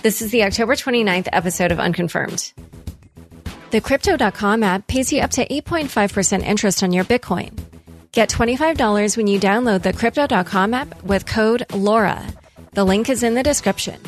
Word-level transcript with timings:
This 0.00 0.22
is 0.22 0.30
the 0.30 0.44
October 0.44 0.74
29th 0.74 1.28
episode 1.32 1.72
of 1.72 1.80
Unconfirmed. 1.80 2.52
The 3.72 3.80
Crypto.com 3.80 4.62
app 4.62 4.86
pays 4.86 5.12
you 5.12 5.20
up 5.22 5.32
to 5.32 5.44
8.5% 5.48 6.44
interest 6.44 6.84
on 6.84 6.92
your 6.92 7.04
Bitcoin. 7.04 7.58
Get 8.12 8.28
$25 8.28 9.16
when 9.16 9.26
you 9.26 9.40
download 9.40 9.82
the 9.82 9.92
Crypto.com 9.92 10.72
app 10.72 11.02
with 11.02 11.26
code 11.26 11.66
LAURA. 11.70 12.24
The 12.74 12.84
link 12.84 13.10
is 13.10 13.24
in 13.24 13.34
the 13.34 13.42
description. 13.42 14.00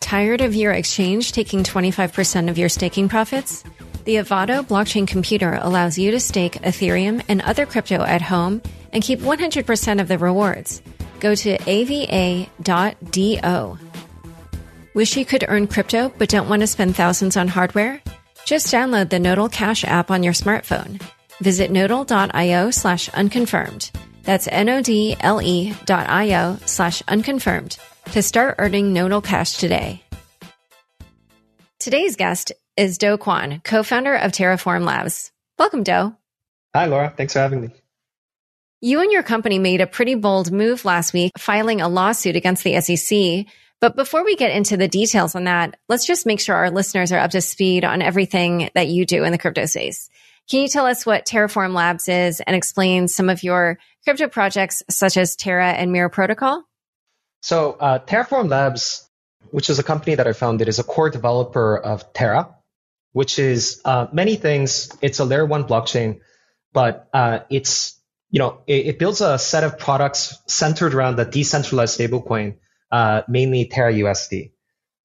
Tired 0.00 0.40
of 0.40 0.56
your 0.56 0.72
exchange 0.72 1.30
taking 1.30 1.62
25% 1.62 2.50
of 2.50 2.58
your 2.58 2.68
staking 2.68 3.08
profits? 3.08 3.62
The 4.06 4.16
Avado 4.16 4.64
blockchain 4.64 5.06
computer 5.06 5.56
allows 5.62 5.96
you 5.98 6.10
to 6.10 6.18
stake 6.18 6.54
Ethereum 6.54 7.22
and 7.28 7.42
other 7.42 7.64
crypto 7.64 8.02
at 8.02 8.22
home 8.22 8.60
and 8.92 9.04
keep 9.04 9.20
100% 9.20 10.00
of 10.00 10.08
the 10.08 10.18
rewards. 10.18 10.82
Go 11.20 11.36
to 11.36 11.58
ava.do. 11.70 12.48
Wish 14.98 15.16
you 15.16 15.24
could 15.24 15.44
earn 15.46 15.68
crypto 15.68 16.12
but 16.18 16.28
don't 16.28 16.48
want 16.48 16.62
to 16.62 16.66
spend 16.66 16.96
thousands 16.96 17.36
on 17.36 17.46
hardware? 17.46 18.02
Just 18.44 18.66
download 18.66 19.10
the 19.10 19.20
Nodle 19.20 19.48
Cash 19.48 19.84
app 19.84 20.10
on 20.10 20.24
your 20.24 20.32
smartphone. 20.32 21.00
Visit 21.40 21.70
nodle.io 21.70 22.72
slash 22.72 23.08
unconfirmed. 23.10 23.92
That's 24.24 24.48
N-O-D-L-E 24.48 25.74
dot 25.84 26.08
I-O 26.08 26.58
slash 26.66 27.00
unconfirmed 27.06 27.78
to 28.06 28.22
start 28.22 28.56
earning 28.58 28.92
Nodle 28.92 29.20
Cash 29.20 29.58
today. 29.58 30.02
Today's 31.78 32.16
guest 32.16 32.50
is 32.76 32.98
Do 32.98 33.18
Kwan, 33.18 33.60
co-founder 33.62 34.16
of 34.16 34.32
Terraform 34.32 34.84
Labs. 34.84 35.30
Welcome, 35.60 35.84
Do. 35.84 36.16
Hi, 36.74 36.86
Laura. 36.86 37.14
Thanks 37.16 37.34
for 37.34 37.38
having 37.38 37.60
me. 37.60 37.68
You 38.80 39.00
and 39.00 39.12
your 39.12 39.22
company 39.22 39.60
made 39.60 39.80
a 39.80 39.86
pretty 39.86 40.16
bold 40.16 40.50
move 40.50 40.84
last 40.84 41.12
week, 41.12 41.30
filing 41.38 41.80
a 41.80 41.88
lawsuit 41.88 42.34
against 42.34 42.64
the 42.64 42.80
SEC 42.80 43.46
but 43.80 43.94
before 43.94 44.24
we 44.24 44.36
get 44.36 44.50
into 44.50 44.76
the 44.76 44.88
details 44.88 45.34
on 45.34 45.44
that, 45.44 45.78
let's 45.88 46.06
just 46.06 46.26
make 46.26 46.40
sure 46.40 46.56
our 46.56 46.70
listeners 46.70 47.12
are 47.12 47.18
up 47.18 47.30
to 47.30 47.40
speed 47.40 47.84
on 47.84 48.02
everything 48.02 48.70
that 48.74 48.88
you 48.88 49.06
do 49.06 49.24
in 49.24 49.32
the 49.32 49.38
crypto 49.38 49.66
space. 49.66 50.10
Can 50.50 50.62
you 50.62 50.68
tell 50.68 50.86
us 50.86 51.04
what 51.04 51.26
Terraform 51.26 51.74
Labs 51.74 52.08
is 52.08 52.40
and 52.40 52.56
explain 52.56 53.06
some 53.06 53.28
of 53.28 53.42
your 53.42 53.78
crypto 54.04 54.28
projects 54.28 54.82
such 54.88 55.16
as 55.16 55.36
Terra 55.36 55.70
and 55.70 55.92
Mirror 55.92 56.08
Protocol? 56.08 56.64
So, 57.42 57.72
uh, 57.72 57.98
Terraform 58.00 58.48
Labs, 58.48 59.08
which 59.50 59.70
is 59.70 59.78
a 59.78 59.82
company 59.82 60.16
that 60.16 60.26
I 60.26 60.32
founded, 60.32 60.66
is 60.66 60.78
a 60.78 60.84
core 60.84 61.10
developer 61.10 61.76
of 61.78 62.12
Terra, 62.12 62.56
which 63.12 63.38
is 63.38 63.80
uh, 63.84 64.06
many 64.12 64.36
things. 64.36 64.90
It's 65.02 65.18
a 65.18 65.24
layer 65.24 65.46
one 65.46 65.64
blockchain, 65.64 66.20
but 66.72 67.08
uh, 67.12 67.40
it's 67.50 68.00
you 68.30 68.38
know 68.38 68.62
it, 68.66 68.86
it 68.86 68.98
builds 68.98 69.20
a 69.20 69.38
set 69.38 69.64
of 69.64 69.78
products 69.78 70.36
centered 70.46 70.94
around 70.94 71.16
the 71.16 71.24
decentralized 71.24 71.98
stablecoin 71.98 72.56
uh, 72.90 73.22
mainly 73.28 73.66
Terra 73.66 73.92
USD. 73.92 74.52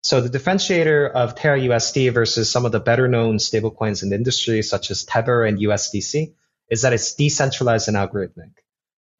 So 0.03 0.19
the 0.19 0.37
differentiator 0.37 1.09
of 1.11 1.35
Terra 1.35 1.59
USD 1.59 2.13
versus 2.13 2.51
some 2.51 2.65
of 2.65 2.73
the 2.73 2.79
better 2.79 3.07
known 3.07 3.37
stablecoins 3.37 4.03
in 4.03 4.09
the 4.09 4.15
industry, 4.15 4.61
such 4.61 4.91
as 4.91 5.05
Tether 5.05 5.43
and 5.45 5.57
USDC, 5.57 6.33
is 6.69 6.81
that 6.81 6.91
it's 6.91 7.15
decentralized 7.15 7.87
and 7.87 7.95
algorithmic, 7.95 8.51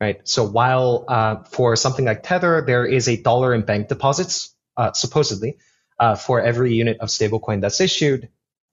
right? 0.01 0.27
So 0.27 0.43
while 0.45 1.05
uh, 1.07 1.43
for 1.43 1.77
something 1.77 2.03
like 2.03 2.23
Tether, 2.23 2.63
there 2.65 2.85
is 2.85 3.07
a 3.07 3.15
dollar 3.15 3.53
in 3.53 3.61
bank 3.61 3.87
deposits, 3.87 4.53
uh, 4.75 4.91
supposedly, 4.91 5.57
uh, 5.97 6.15
for 6.15 6.41
every 6.41 6.73
unit 6.73 6.97
of 6.99 7.09
stablecoin 7.09 7.61
that's 7.61 7.79
issued, 7.79 8.29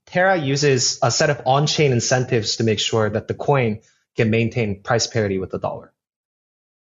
Terra 0.07 0.37
uses 0.37 0.99
a 1.03 1.11
set 1.13 1.31
of 1.31 1.43
on-chain 1.47 1.93
incentives 1.93 2.57
to 2.57 2.65
make 2.65 2.81
sure 2.81 3.09
that 3.09 3.29
the 3.29 3.35
coin 3.35 3.81
can 4.17 4.31
maintain 4.31 4.83
price 4.83 5.07
parity 5.07 5.39
with 5.39 5.51
the 5.51 5.59
dollar. 5.59 5.93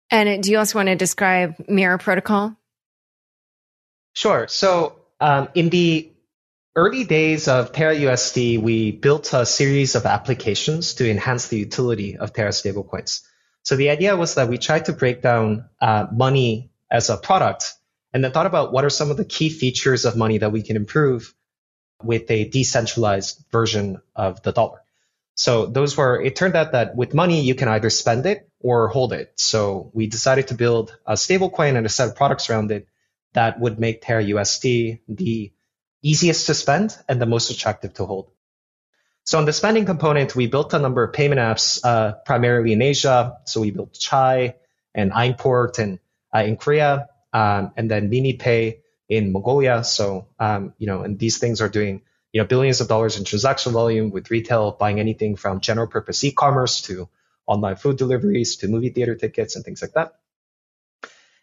And 0.09 0.41
do 0.43 0.49
you 0.51 0.57
also 0.57 0.79
want 0.79 0.87
to 0.87 0.95
describe 0.95 1.55
Mirror 1.69 1.99
Protocol? 1.99 2.57
Sure. 4.13 4.47
So 4.47 4.99
um, 5.19 5.49
in 5.53 5.69
the 5.69 6.11
early 6.75 7.03
days 7.03 7.47
of 7.47 7.71
Terra 7.71 7.95
USD, 7.95 8.61
we 8.61 8.91
built 8.91 9.33
a 9.33 9.45
series 9.45 9.95
of 9.95 10.05
applications 10.05 10.95
to 10.95 11.09
enhance 11.09 11.47
the 11.47 11.57
utility 11.57 12.17
of 12.17 12.33
Terra 12.33 12.51
stablecoins. 12.51 13.21
So 13.63 13.75
the 13.75 13.89
idea 13.89 14.15
was 14.15 14.35
that 14.35 14.49
we 14.49 14.57
tried 14.57 14.85
to 14.85 14.93
break 14.93 15.21
down 15.21 15.69
uh, 15.79 16.07
money 16.11 16.71
as 16.89 17.09
a 17.09 17.17
product 17.17 17.73
and 18.13 18.23
then 18.23 18.31
thought 18.31 18.45
about 18.45 18.73
what 18.73 18.83
are 18.83 18.89
some 18.89 19.11
of 19.11 19.17
the 19.17 19.25
key 19.25 19.49
features 19.49 20.05
of 20.05 20.17
money 20.17 20.39
that 20.39 20.51
we 20.51 20.63
can 20.63 20.75
improve 20.75 21.33
with 22.03 22.29
a 22.31 22.49
decentralized 22.49 23.43
version 23.51 24.01
of 24.15 24.41
the 24.41 24.51
dollar. 24.51 24.81
So 25.35 25.65
those 25.65 25.95
were, 25.95 26.21
it 26.21 26.35
turned 26.35 26.55
out 26.55 26.73
that 26.73 26.95
with 26.95 27.13
money, 27.13 27.41
you 27.41 27.55
can 27.55 27.67
either 27.67 27.89
spend 27.89 28.25
it 28.25 28.49
or 28.59 28.89
hold 28.89 29.13
it. 29.13 29.33
So 29.37 29.91
we 29.93 30.07
decided 30.07 30.47
to 30.49 30.55
build 30.55 30.97
a 31.05 31.13
stablecoin 31.13 31.77
and 31.77 31.85
a 31.85 31.89
set 31.89 32.09
of 32.09 32.15
products 32.15 32.49
around 32.49 32.71
it 32.71 32.87
that 33.33 33.59
would 33.59 33.79
make 33.79 34.01
Terra 34.01 34.23
USD 34.23 34.99
the 35.07 35.51
easiest 36.01 36.47
to 36.47 36.53
spend 36.53 36.97
and 37.07 37.21
the 37.21 37.25
most 37.25 37.51
attractive 37.51 37.93
to 37.95 38.05
hold. 38.05 38.31
So 39.23 39.37
on 39.37 39.45
the 39.45 39.53
spending 39.53 39.85
component, 39.85 40.35
we 40.35 40.47
built 40.47 40.73
a 40.73 40.79
number 40.79 41.03
of 41.03 41.13
payment 41.13 41.39
apps, 41.39 41.79
uh, 41.83 42.13
primarily 42.25 42.73
in 42.73 42.81
Asia. 42.81 43.37
So 43.45 43.61
we 43.61 43.71
built 43.71 43.93
Chai 43.93 44.55
and 44.95 45.11
Import 45.15 45.79
and 45.79 45.99
uh, 46.33 46.39
in 46.39 46.57
Korea, 46.57 47.09
um, 47.31 47.71
and 47.77 47.89
then 47.89 48.09
MemePay 48.09 48.79
in 49.09 49.31
Mongolia. 49.31 49.83
So 49.83 50.27
um, 50.39 50.73
you 50.77 50.87
know, 50.87 51.03
and 51.03 51.19
these 51.19 51.37
things 51.37 51.61
are 51.61 51.69
doing 51.69 52.01
you 52.33 52.41
know 52.41 52.47
billions 52.47 52.81
of 52.81 52.87
dollars 52.87 53.17
in 53.17 53.25
transaction 53.25 53.73
volume 53.73 54.09
with 54.09 54.31
retail 54.31 54.71
buying 54.71 54.99
anything 54.99 55.35
from 55.35 55.59
general 55.59 55.87
purpose 55.87 56.23
e-commerce 56.23 56.81
to 56.83 57.07
online 57.45 57.75
food 57.75 57.97
deliveries 57.97 58.57
to 58.57 58.67
movie 58.67 58.89
theater 58.89 59.15
tickets 59.15 59.55
and 59.55 59.63
things 59.63 59.81
like 59.81 59.93
that. 59.93 60.15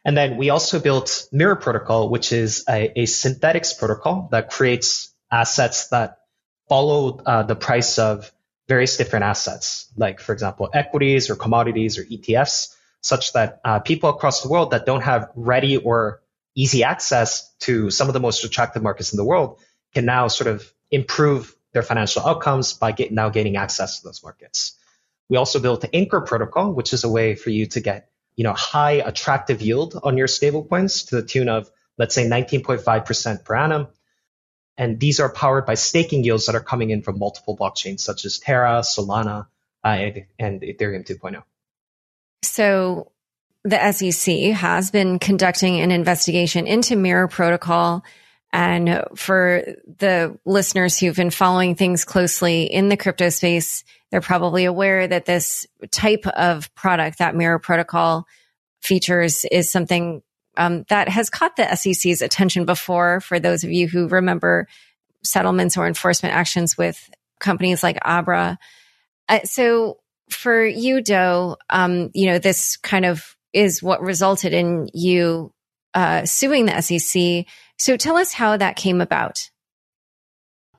And 0.09 0.17
then 0.17 0.39
we 0.39 0.49
also 0.49 0.81
built 0.81 1.29
Mirror 1.33 1.57
Protocol, 1.57 2.09
which 2.09 2.33
is 2.33 2.65
a, 2.67 3.01
a 3.01 3.05
synthetics 3.05 3.75
protocol 3.75 4.31
that 4.33 4.49
creates 4.49 5.15
assets 5.31 5.89
that 5.89 6.21
follow 6.67 7.21
uh, 7.27 7.43
the 7.43 7.55
price 7.55 7.99
of 7.99 8.33
various 8.69 8.97
different 8.97 9.27
assets, 9.27 9.93
like, 9.99 10.21
for 10.21 10.33
example, 10.33 10.71
equities 10.73 11.29
or 11.29 11.37
commodities 11.37 11.99
or 11.99 12.05
ETFs, 12.05 12.75
such 13.03 13.35
that 13.35 13.61
uh, 13.67 13.81
people 13.81 14.09
across 14.09 14.41
the 14.41 14.49
world 14.49 14.71
that 14.71 14.87
don't 14.87 15.03
have 15.03 15.31
ready 15.35 15.77
or 15.77 16.23
easy 16.55 16.85
access 16.85 17.55
to 17.61 17.91
some 17.91 18.09
of 18.09 18.15
the 18.15 18.21
most 18.21 18.43
attractive 18.45 18.83
markets 18.83 19.13
in 19.13 19.19
the 19.19 19.27
world 19.27 19.59
can 19.93 20.07
now 20.07 20.29
sort 20.29 20.49
of 20.49 20.73
improve 20.91 21.55
their 21.75 21.83
financial 21.83 22.27
outcomes 22.27 22.73
by 22.73 22.93
get, 22.93 23.13
now 23.13 23.29
gaining 23.29 23.59
access 23.59 23.99
to 23.99 24.09
those 24.09 24.23
markets. 24.23 24.73
We 25.29 25.37
also 25.37 25.61
built 25.61 25.83
the 25.83 25.95
Anchor 25.95 26.23
protocol, 26.23 26.73
which 26.73 26.95
is 26.95 27.05
a 27.05 27.11
way 27.11 27.35
for 27.35 27.51
you 27.51 27.67
to 27.67 27.81
get 27.81 28.09
you 28.39 28.45
know, 28.45 28.53
high 28.53 28.93
attractive 28.93 29.61
yield 29.61 29.99
on 30.01 30.17
your 30.17 30.29
stablecoins 30.29 31.09
to 31.09 31.17
the 31.17 31.23
tune 31.23 31.49
of, 31.49 31.69
let's 31.99 32.15
say 32.15 32.25
19.5% 32.25 33.45
per 33.45 33.57
annum. 33.57 33.89
And 34.77 35.01
these 35.01 35.19
are 35.19 35.29
powered 35.29 35.67
by 35.67 35.75
staking 35.75 36.23
yields 36.23 36.47
that 36.47 36.55
are 36.55 36.61
coming 36.61 36.91
in 36.91 37.03
from 37.03 37.19
multiple 37.19 37.57
blockchains 37.57 37.99
such 37.99 38.25
as 38.25 38.39
Terra, 38.39 38.83
Solana, 38.83 39.49
uh, 39.85 39.89
and, 39.89 40.27
and 40.39 40.63
Ethereum 40.63 41.05
2.0. 41.05 41.43
So 42.45 43.11
the 43.65 43.91
SEC 43.91 44.53
has 44.53 44.93
been 44.93 45.19
conducting 45.19 45.81
an 45.81 45.91
investigation 45.91 46.69
into 46.69 46.95
Mirror 46.95 47.27
Protocol. 47.27 48.05
And 48.53 49.05
for 49.15 49.63
the 49.99 50.39
listeners 50.45 50.99
who've 50.99 51.15
been 51.15 51.31
following 51.31 51.75
things 51.75 52.05
closely 52.05 52.63
in 52.65 52.89
the 52.89 52.97
crypto 52.97 53.29
space, 53.29 53.85
they're 54.11 54.21
probably 54.21 54.65
aware 54.65 55.07
that 55.07 55.27
this 55.27 55.67
type 55.91 56.27
of 56.27 56.75
product, 56.75 57.19
that 57.19 57.37
mirror 57.37 57.59
protocol 57.59 58.27
features 58.81 59.45
is 59.51 59.71
something 59.71 60.23
um, 60.57 60.85
that 60.89 61.09
has 61.09 61.31
caught 61.31 61.57
the 61.57 61.77
SEC's 61.77 62.23
attention 62.23 62.65
before. 62.65 63.21
For 63.21 63.39
those 63.39 63.65
of 63.65 63.71
you 63.71 63.87
who 63.87 64.09
remember 64.09 64.67
settlements 65.23 65.77
or 65.77 65.87
enforcement 65.87 66.35
actions 66.35 66.77
with 66.79 67.11
companies 67.39 67.83
like 67.83 67.99
Abra. 68.03 68.59
Uh, 69.29 69.41
so 69.45 69.99
for 70.31 70.65
you, 70.65 71.01
Do, 71.03 71.57
um, 71.71 72.11
you 72.15 72.27
know, 72.27 72.39
this 72.39 72.77
kind 72.77 73.05
of 73.05 73.37
is 73.53 73.83
what 73.83 74.01
resulted 74.01 74.53
in 74.53 74.89
you 74.93 75.53
uh, 75.95 76.25
suing 76.25 76.67
the 76.67 76.81
SEC. 76.81 77.47
So 77.79 77.97
tell 77.97 78.17
us 78.17 78.33
how 78.33 78.57
that 78.57 78.77
came 78.77 79.01
about. 79.01 79.39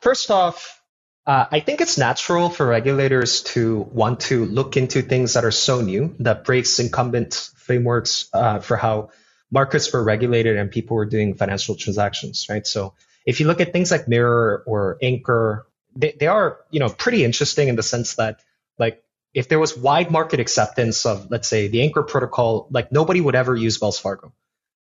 First 0.02 0.32
off, 0.32 0.82
uh, 1.26 1.46
I 1.52 1.60
think 1.60 1.82
it's 1.82 1.98
natural 1.98 2.50
for 2.50 2.66
regulators 2.66 3.44
to 3.44 3.80
want 3.92 4.22
to 4.22 4.46
look 4.46 4.78
into 4.78 5.02
things 5.02 5.34
that 5.34 5.46
are 5.46 5.52
so 5.52 5.82
new 5.82 6.16
that 6.20 6.44
breaks 6.44 6.80
incumbent 6.80 7.52
frameworks 7.56 8.28
uh, 8.34 8.60
for 8.60 8.78
how 8.78 9.10
markets 9.52 9.92
were 9.94 10.04
regulated 10.04 10.58
and 10.58 10.72
people 10.72 10.96
were 10.96 11.06
doing 11.06 11.36
financial 11.36 11.76
transactions, 11.76 12.48
right? 12.50 12.66
So 12.66 12.96
if 13.26 13.40
you 13.40 13.48
look 13.48 13.62
at 13.62 13.74
things 13.74 13.92
like 13.92 14.08
Mirror 14.08 14.64
or 14.66 14.98
Anchor, 15.02 15.68
they, 15.96 16.16
they 16.20 16.28
are, 16.28 16.60
you 16.72 16.80
know, 16.80 16.90
pretty 16.90 17.24
interesting 17.24 17.68
in 17.68 17.76
the 17.76 17.84
sense 17.84 18.16
that 18.16 18.40
like 18.78 19.04
if 19.34 19.50
there 19.50 19.60
was 19.60 19.78
wide 19.78 20.12
market 20.12 20.40
acceptance 20.40 21.06
of, 21.06 21.30
let's 21.30 21.48
say, 21.48 21.68
the 21.68 21.82
Anchor 21.84 22.04
protocol, 22.04 22.68
like 22.72 22.92
nobody 22.92 23.22
would 23.22 23.36
ever 23.36 23.56
use 23.56 23.80
Wells 23.80 24.00
Fargo, 24.00 24.34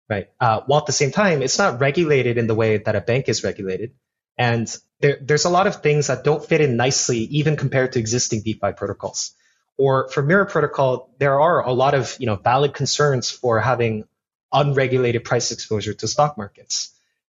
right? 0.10 0.30
Uh, 0.40 0.62
while 0.66 0.80
at 0.80 0.86
the 0.88 0.92
same 0.92 1.12
time, 1.12 1.42
it's 1.42 1.58
not 1.58 1.80
regulated 1.80 2.38
in 2.38 2.48
the 2.48 2.56
way 2.56 2.78
that 2.78 2.96
a 2.96 3.02
bank 3.02 3.30
is 3.30 3.44
regulated. 3.44 3.94
And 4.38 4.74
there, 5.02 5.20
there's 5.22 5.46
a 5.46 5.50
lot 5.50 5.68
of 5.68 5.82
things 5.82 6.08
that 6.08 6.24
don't 6.24 6.44
fit 6.44 6.62
in 6.62 6.78
nicely, 6.78 7.20
even 7.20 7.58
compared 7.58 7.94
to 7.94 8.00
existing 8.00 8.42
DeFi 8.42 8.74
protocols. 8.76 9.36
Or 9.78 10.10
for 10.10 10.24
Mirror 10.24 10.46
Protocol, 10.46 11.14
there 11.20 11.40
are 11.40 11.66
a 11.66 11.72
lot 11.72 11.94
of, 11.94 12.16
you 12.20 12.26
know, 12.26 12.36
valid 12.36 12.74
concerns 12.74 13.30
for 13.30 13.60
having 13.60 14.06
unregulated 14.52 15.24
price 15.24 15.52
exposure 15.52 15.94
to 15.94 16.08
stock 16.08 16.38
markets, 16.38 16.94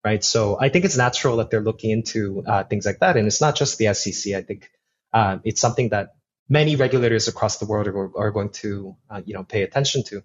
right? 0.04 0.22
So 0.24 0.58
I 0.58 0.68
think 0.68 0.84
it's 0.84 0.96
natural 0.96 1.38
that 1.38 1.50
they're 1.50 1.60
looking 1.60 1.90
into 1.90 2.42
uh, 2.46 2.64
things 2.64 2.86
like 2.86 3.00
that. 3.00 3.16
And 3.16 3.26
it's 3.26 3.40
not 3.40 3.56
just 3.56 3.78
the 3.78 3.92
SEC. 3.92 4.34
I 4.34 4.42
think 4.42 4.70
uh, 5.12 5.38
it's 5.44 5.60
something 5.60 5.90
that 5.90 6.14
many 6.48 6.76
regulators 6.76 7.28
across 7.28 7.58
the 7.58 7.66
world 7.66 7.88
are, 7.88 8.16
are 8.16 8.30
going 8.30 8.50
to, 8.50 8.96
uh, 9.10 9.20
you 9.24 9.34
know, 9.34 9.44
pay 9.44 9.62
attention 9.62 10.04
to. 10.04 10.22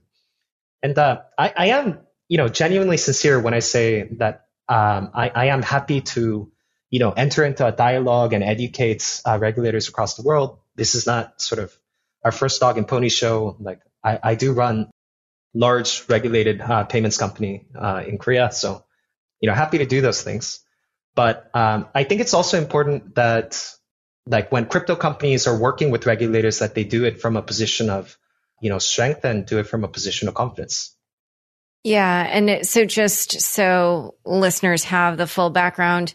And 0.83 0.97
uh, 0.97 1.21
I, 1.37 1.53
I, 1.55 1.65
am, 1.67 1.99
you 2.27 2.37
know, 2.37 2.47
genuinely 2.47 2.97
sincere 2.97 3.39
when 3.39 3.53
I 3.53 3.59
say 3.59 4.03
that 4.17 4.45
um, 4.67 5.11
I, 5.13 5.29
I, 5.29 5.45
am 5.45 5.61
happy 5.61 6.01
to, 6.01 6.51
you 6.89 6.99
know, 6.99 7.11
enter 7.11 7.45
into 7.45 7.67
a 7.67 7.71
dialogue 7.71 8.33
and 8.33 8.43
educate 8.43 9.21
uh, 9.25 9.37
regulators 9.39 9.89
across 9.89 10.15
the 10.15 10.23
world. 10.23 10.57
This 10.75 10.95
is 10.95 11.05
not 11.05 11.39
sort 11.39 11.59
of 11.59 11.77
our 12.23 12.31
first 12.31 12.59
dog 12.59 12.79
and 12.79 12.87
pony 12.87 13.09
show. 13.09 13.55
Like 13.59 13.81
I, 14.03 14.19
I 14.23 14.35
do 14.35 14.53
run 14.53 14.89
large 15.53 16.09
regulated 16.09 16.61
uh, 16.61 16.85
payments 16.85 17.17
company 17.17 17.67
uh, 17.75 18.03
in 18.07 18.17
Korea, 18.17 18.51
so 18.51 18.83
you 19.39 19.49
know, 19.49 19.55
happy 19.55 19.77
to 19.77 19.85
do 19.85 20.01
those 20.01 20.23
things. 20.23 20.61
But 21.13 21.49
um, 21.53 21.87
I 21.93 22.03
think 22.03 22.21
it's 22.21 22.33
also 22.33 22.57
important 22.57 23.15
that 23.15 23.63
like 24.25 24.51
when 24.51 24.65
crypto 24.65 24.95
companies 24.95 25.45
are 25.45 25.57
working 25.57 25.91
with 25.91 26.07
regulators 26.07 26.59
that 26.59 26.73
they 26.73 26.83
do 26.83 27.05
it 27.05 27.21
from 27.21 27.37
a 27.37 27.43
position 27.43 27.91
of 27.91 28.17
you 28.61 28.69
know 28.71 28.79
strength 28.79 29.23
and 29.25 29.45
do 29.45 29.59
it 29.59 29.67
from 29.67 29.83
a 29.83 29.87
position 29.87 30.27
of 30.27 30.33
confidence 30.33 30.94
yeah 31.85 32.27
and 32.29 32.67
so 32.67 32.83
just 32.83 33.39
so 33.39 34.15
listeners 34.25 34.83
have 34.83 35.17
the 35.17 35.27
full 35.27 35.49
background 35.49 36.13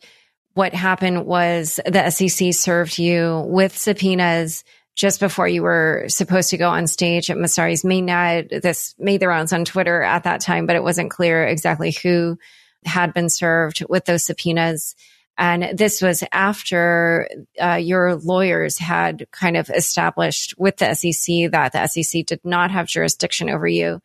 what 0.53 0.75
happened 0.75 1.25
was 1.25 1.81
the 1.87 2.11
sec 2.11 2.53
served 2.53 2.99
you 2.99 3.43
with 3.49 3.77
subpoenas 3.77 4.65
just 5.01 5.21
before 5.21 5.49
you 5.49 5.63
were 5.63 6.05
supposed 6.09 6.51
to 6.51 6.59
go 6.59 6.69
on 6.69 6.87
stage 6.87 7.31
at 7.31 7.39
Messari's 7.39 7.85
mainnet. 7.85 8.61
This 8.61 8.95
made 8.99 9.21
the 9.21 9.29
rounds 9.29 9.51
on 9.51 9.65
Twitter 9.65 10.03
at 10.03 10.25
that 10.25 10.43
time, 10.43 10.67
but 10.67 10.77
it 10.77 10.83
wasn't 10.83 11.11
clear 11.11 11.47
exactly 11.47 11.93
who 12.03 12.39
had 12.85 13.15
been 13.15 13.31
served 13.31 13.83
with 13.89 14.05
those 14.05 14.25
subpoenas. 14.25 14.95
And 15.39 15.79
this 15.79 16.03
was 16.03 16.23
after 16.33 17.31
uh, 17.59 17.77
your 17.77 18.17
lawyers 18.17 18.77
had 18.77 19.27
kind 19.31 19.57
of 19.57 19.71
established 19.71 20.55
with 20.59 20.77
the 20.77 20.93
SEC 20.93 21.51
that 21.53 21.73
the 21.73 21.87
SEC 21.87 22.27
did 22.27 22.41
not 22.45 22.71
have 22.71 22.87
jurisdiction 22.87 23.49
over 23.49 23.67
you. 23.67 24.03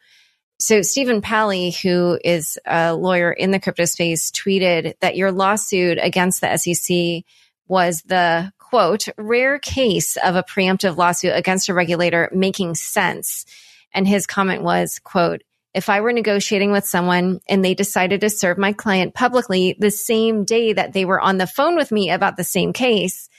So 0.57 0.81
Stephen 0.81 1.21
Palley, 1.21 1.71
who 1.71 2.17
is 2.23 2.57
a 2.65 2.95
lawyer 2.95 3.31
in 3.31 3.51
the 3.51 3.59
crypto 3.59 3.85
space, 3.85 4.31
tweeted 4.31 4.93
that 5.01 5.17
your 5.17 5.31
lawsuit 5.31 5.99
against 6.01 6.41
the 6.41 6.55
SEC 6.57 7.23
was 7.67 8.01
the 8.03 8.51
quote, 8.57 9.07
rare 9.17 9.59
case 9.59 10.17
of 10.17 10.35
a 10.35 10.43
preemptive 10.43 10.97
lawsuit 10.97 11.33
against 11.35 11.69
a 11.69 11.73
regulator 11.73 12.29
making 12.33 12.75
sense. 12.75 13.45
And 13.93 14.07
his 14.07 14.27
comment 14.27 14.63
was, 14.63 14.99
quote, 14.99 15.43
if 15.73 15.89
I 15.89 16.01
were 16.01 16.13
negotiating 16.13 16.71
with 16.71 16.85
someone 16.85 17.41
and 17.49 17.63
they 17.63 17.73
decided 17.73 18.21
to 18.21 18.29
serve 18.29 18.57
my 18.57 18.73
client 18.73 19.13
publicly 19.13 19.75
the 19.77 19.91
same 19.91 20.45
day 20.45 20.73
that 20.73 20.93
they 20.93 21.05
were 21.05 21.19
on 21.19 21.37
the 21.37 21.47
phone 21.47 21.75
with 21.75 21.91
me 21.91 22.09
about 22.09 22.37
the 22.37 22.43
same 22.43 22.71
case, 22.71 23.29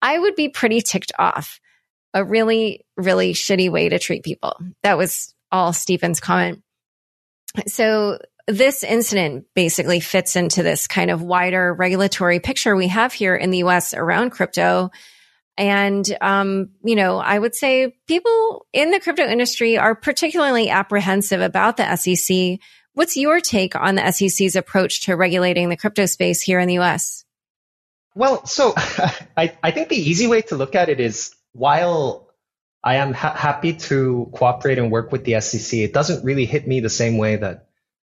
I 0.00 0.18
would 0.18 0.34
be 0.34 0.48
pretty 0.48 0.80
ticked 0.80 1.12
off. 1.18 1.60
A 2.14 2.24
really, 2.24 2.84
really 2.96 3.32
shitty 3.32 3.70
way 3.70 3.88
to 3.88 3.98
treat 3.98 4.22
people. 4.22 4.58
That 4.82 4.98
was 4.98 5.31
all 5.52 5.72
Stephen's 5.72 6.18
comment. 6.18 6.62
So 7.68 8.18
this 8.48 8.82
incident 8.82 9.44
basically 9.54 10.00
fits 10.00 10.34
into 10.34 10.62
this 10.62 10.88
kind 10.88 11.10
of 11.10 11.22
wider 11.22 11.72
regulatory 11.72 12.40
picture 12.40 12.74
we 12.74 12.88
have 12.88 13.12
here 13.12 13.36
in 13.36 13.50
the 13.50 13.58
US 13.58 13.94
around 13.94 14.30
crypto 14.30 14.90
and, 15.58 16.06
um, 16.20 16.70
you 16.82 16.96
know, 16.96 17.18
I 17.18 17.38
would 17.38 17.54
say 17.54 17.94
people 18.06 18.66
in 18.72 18.90
the 18.90 19.00
crypto 19.00 19.24
industry 19.24 19.76
are 19.76 19.94
particularly 19.94 20.70
apprehensive 20.70 21.40
about 21.40 21.76
the 21.76 21.96
SEC. 21.96 22.58
What's 22.94 23.16
your 23.16 23.40
take 23.40 23.76
on 23.76 23.94
the 23.94 24.10
SEC's 24.10 24.56
approach 24.56 25.02
to 25.02 25.14
regulating 25.14 25.68
the 25.68 25.76
crypto 25.76 26.06
space 26.06 26.40
here 26.40 26.58
in 26.58 26.68
the 26.68 26.78
US? 26.78 27.24
Well, 28.14 28.46
so 28.46 28.72
I, 29.36 29.56
I 29.62 29.70
think 29.72 29.88
the 29.88 29.96
easy 29.96 30.26
way 30.26 30.42
to 30.42 30.56
look 30.56 30.74
at 30.74 30.88
it 30.88 31.00
is 31.00 31.34
while 31.52 32.31
I 32.84 32.96
am 32.96 33.12
ha- 33.12 33.34
happy 33.34 33.74
to 33.74 34.30
cooperate 34.34 34.78
and 34.78 34.90
work 34.90 35.12
with 35.12 35.24
the 35.24 35.40
SEC, 35.40 35.78
it 35.78 35.92
doesn't 35.92 36.24
really 36.24 36.46
hit 36.46 36.66
me 36.66 36.80
the 36.80 36.90
same 36.90 37.16
way 37.16 37.36
that, 37.36 37.68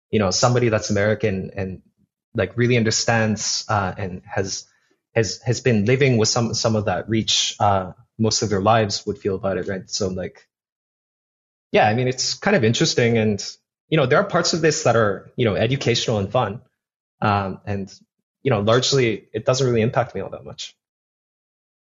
you 0.10 0.20
know, 0.20 0.32
somebody 0.32 0.70
that's 0.70 0.90
American 0.90 1.52
and 1.56 1.82
like 2.36 2.58
really 2.58 2.78
understands 2.78 3.66
uh, 3.70 3.94
and 3.98 4.24
has 4.26 4.66
has 5.14 5.40
has 5.44 5.62
been 5.62 5.86
living 5.86 6.18
with 6.18 6.30
some 6.30 6.54
some 6.54 6.76
of 6.76 6.86
that 6.86 7.10
reach 7.10 7.56
uh, 7.60 7.94
most 8.18 8.42
of 8.42 8.50
their 8.50 8.62
lives 8.62 9.06
would 9.06 9.18
feel 9.18 9.36
about 9.36 9.58
it, 9.58 9.68
right? 9.68 9.90
So 9.90 10.08
like, 10.08 10.48
yeah, 11.72 11.88
I 11.88 11.94
mean, 11.94 12.08
it's 12.08 12.34
kind 12.36 12.56
of 12.56 12.64
interesting, 12.64 13.18
and 13.18 13.44
you 13.90 13.98
know, 13.98 14.06
there 14.06 14.20
are 14.20 14.24
parts 14.24 14.54
of 14.54 14.62
this 14.62 14.84
that 14.84 14.96
are 14.96 15.32
you 15.36 15.46
know 15.46 15.56
educational 15.56 16.18
and 16.18 16.32
fun, 16.32 16.62
um, 17.22 17.62
and 17.66 17.94
you 18.42 18.50
know, 18.50 18.62
largely 18.62 19.28
it 19.34 19.46
doesn't 19.46 19.66
really 19.66 19.82
impact 19.82 20.16
me 20.16 20.22
all 20.22 20.30
that 20.30 20.46
much. 20.46 20.76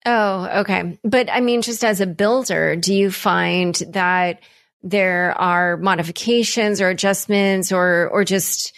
Oh, 0.06 0.62
okay. 0.62 1.00
But 1.04 1.30
I 1.32 1.42
mean, 1.42 1.62
just 1.62 1.84
as 1.84 2.02
a 2.02 2.08
builder, 2.08 2.76
do 2.76 2.94
you 2.94 3.12
find 3.12 3.76
that 3.90 4.42
there 4.84 5.40
are 5.40 5.78
modifications 5.78 6.82
or 6.82 6.90
adjustments 6.90 7.72
or 7.72 8.10
or 8.10 8.24
just 8.24 8.74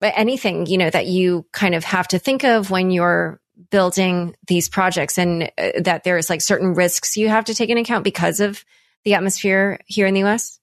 anything 0.00 0.66
you 0.66 0.78
know 0.78 0.90
that 0.90 1.06
you 1.06 1.44
kind 1.52 1.74
of 1.74 1.82
have 1.82 2.06
to 2.06 2.18
think 2.18 2.44
of 2.44 2.70
when 2.70 2.92
you're 2.92 3.40
building 3.70 4.36
these 4.46 4.68
projects 4.68 5.18
and 5.18 5.50
uh, 5.58 5.70
that 5.80 6.04
there's 6.04 6.30
like 6.30 6.40
certain 6.40 6.74
risks 6.74 7.16
you 7.16 7.28
have 7.28 7.46
to 7.46 7.54
take 7.54 7.70
into 7.70 7.82
account 7.82 8.04
because 8.04 8.38
of 8.38 8.64
the 9.04 9.14
atmosphere 9.14 9.80
here 9.86 10.06
in 10.06 10.14
the 10.14 10.22
US? 10.24 10.60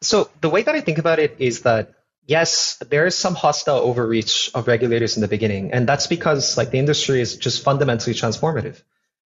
So 0.00 0.30
the 0.40 0.48
way 0.48 0.62
that 0.62 0.74
I 0.74 0.80
think 0.80 0.98
about 0.98 1.18
it 1.18 1.36
is 1.38 1.62
that 1.62 1.92
yes, 2.26 2.76
there 2.88 3.06
is 3.06 3.16
some 3.16 3.34
hostile 3.34 3.78
overreach 3.78 4.50
of 4.54 4.68
regulators 4.68 5.16
in 5.16 5.22
the 5.22 5.28
beginning, 5.28 5.72
and 5.72 5.88
that's 5.88 6.06
because 6.06 6.56
like 6.56 6.70
the 6.70 6.78
industry 6.78 7.20
is 7.20 7.36
just 7.36 7.62
fundamentally 7.62 8.14
transformative, 8.14 8.82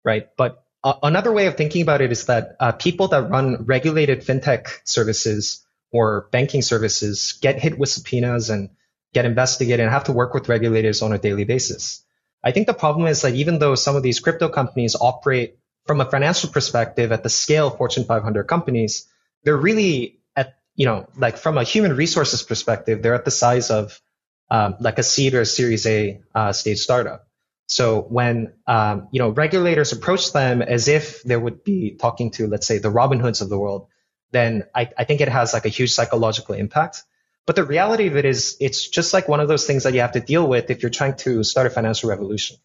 right? 0.04 0.30
But 0.38 0.64
uh, 0.84 0.96
another 1.02 1.32
way 1.32 1.48
of 1.48 1.56
thinking 1.56 1.82
about 1.82 2.02
it 2.02 2.12
is 2.12 2.26
that 2.26 2.56
uh, 2.60 2.72
people 2.74 3.08
that 3.10 3.30
run 3.30 3.66
regulated 3.66 4.22
fintech 4.22 4.80
services 4.84 5.66
or 5.92 6.28
banking 6.32 6.62
services 6.62 7.38
get 7.42 7.60
hit 7.60 7.78
with 7.78 7.90
subpoenas 7.90 8.50
and 8.50 8.70
get 9.14 9.26
investigated 9.26 9.80
and 9.80 9.92
have 9.92 10.06
to 10.06 10.12
work 10.12 10.34
with 10.34 10.50
regulators 10.50 11.02
on 11.02 11.14
a 11.14 11.20
daily 11.20 11.46
basis. 11.46 12.04
I 12.44 12.52
think 12.52 12.68
the 12.68 12.74
problem 12.74 13.08
is 13.08 13.22
that 13.22 13.36
even 13.36 13.60
though 13.60 13.76
some 13.76 13.96
of 13.96 14.04
these 14.04 14.20
crypto 14.20 14.50
companies 14.50 14.96
operate 15.00 15.58
from 15.86 16.02
a 16.02 16.06
financial 16.10 16.50
perspective 16.50 17.12
at 17.12 17.24
the 17.24 17.30
scale 17.30 17.68
of 17.68 17.78
Fortune 17.78 18.04
500 18.04 18.44
companies, 18.46 19.08
they're 19.44 19.56
really 19.56 20.20
at, 20.36 20.56
you 20.76 20.86
know, 20.86 21.08
like 21.16 21.38
from 21.38 21.58
a 21.58 21.64
human 21.64 21.96
resources 21.96 22.44
perspective, 22.44 23.02
they're 23.02 23.16
at 23.16 23.26
the 23.26 23.32
size 23.32 23.70
of 23.70 24.02
um, 24.50 24.76
like 24.80 25.00
a 25.00 25.04
seed 25.04 25.34
or 25.36 25.42
a 25.42 25.46
series 25.46 25.86
A 25.86 26.22
uh, 26.36 26.52
stage 26.52 26.80
startup. 26.80 27.28
So 27.68 28.02
when, 28.02 28.54
um, 28.68 29.08
you 29.12 29.20
know, 29.20 29.30
regulators 29.30 29.94
approach 29.94 30.34
them 30.34 30.62
as 30.62 30.88
if 30.88 31.24
they 31.24 31.38
would 31.38 31.64
be 31.64 31.96
talking 31.96 32.32
to, 32.32 32.48
let's 32.48 32.68
say, 32.68 32.78
the 32.78 32.90
Robin 32.90 33.20
Hoods 33.20 33.42
of 33.42 33.50
the 33.50 33.58
world, 33.58 33.88
then 34.32 34.64
I, 34.76 34.90
I 34.98 35.04
think 35.06 35.22
it 35.22 35.30
has 35.30 35.54
like 35.54 35.66
a 35.66 35.70
huge 35.70 35.94
psychological 35.94 36.56
impact. 36.56 37.04
But 37.46 37.56
the 37.56 37.64
reality 37.64 38.08
of 38.08 38.16
it 38.16 38.26
is, 38.26 38.58
it's 38.60 38.88
just 38.88 39.14
like 39.14 39.28
one 39.28 39.40
of 39.40 39.48
those 39.48 39.66
things 39.66 39.84
that 39.84 39.94
you 39.94 40.02
have 40.02 40.14
to 40.14 40.20
deal 40.20 40.48
with 40.48 40.70
if 40.70 40.82
you're 40.82 40.90
trying 40.90 41.16
to 41.18 41.44
start 41.44 41.68
a 41.68 41.70
financial 41.70 42.10
revolution. 42.10 42.58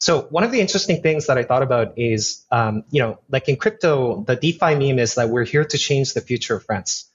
So 0.00 0.22
one 0.22 0.42
of 0.42 0.50
the 0.50 0.60
interesting 0.60 1.00
things 1.00 1.26
that 1.26 1.38
I 1.38 1.44
thought 1.44 1.62
about 1.62 1.96
is, 1.96 2.44
um, 2.50 2.84
you 2.90 3.00
know, 3.00 3.20
like 3.30 3.48
in 3.48 3.56
crypto, 3.56 4.24
the 4.24 4.34
DeFi 4.34 4.74
meme 4.74 4.98
is 4.98 5.14
that 5.14 5.28
we're 5.28 5.44
here 5.44 5.64
to 5.64 5.78
change 5.78 6.14
the 6.14 6.20
future 6.20 6.56
of 6.56 6.64
France, 6.64 7.08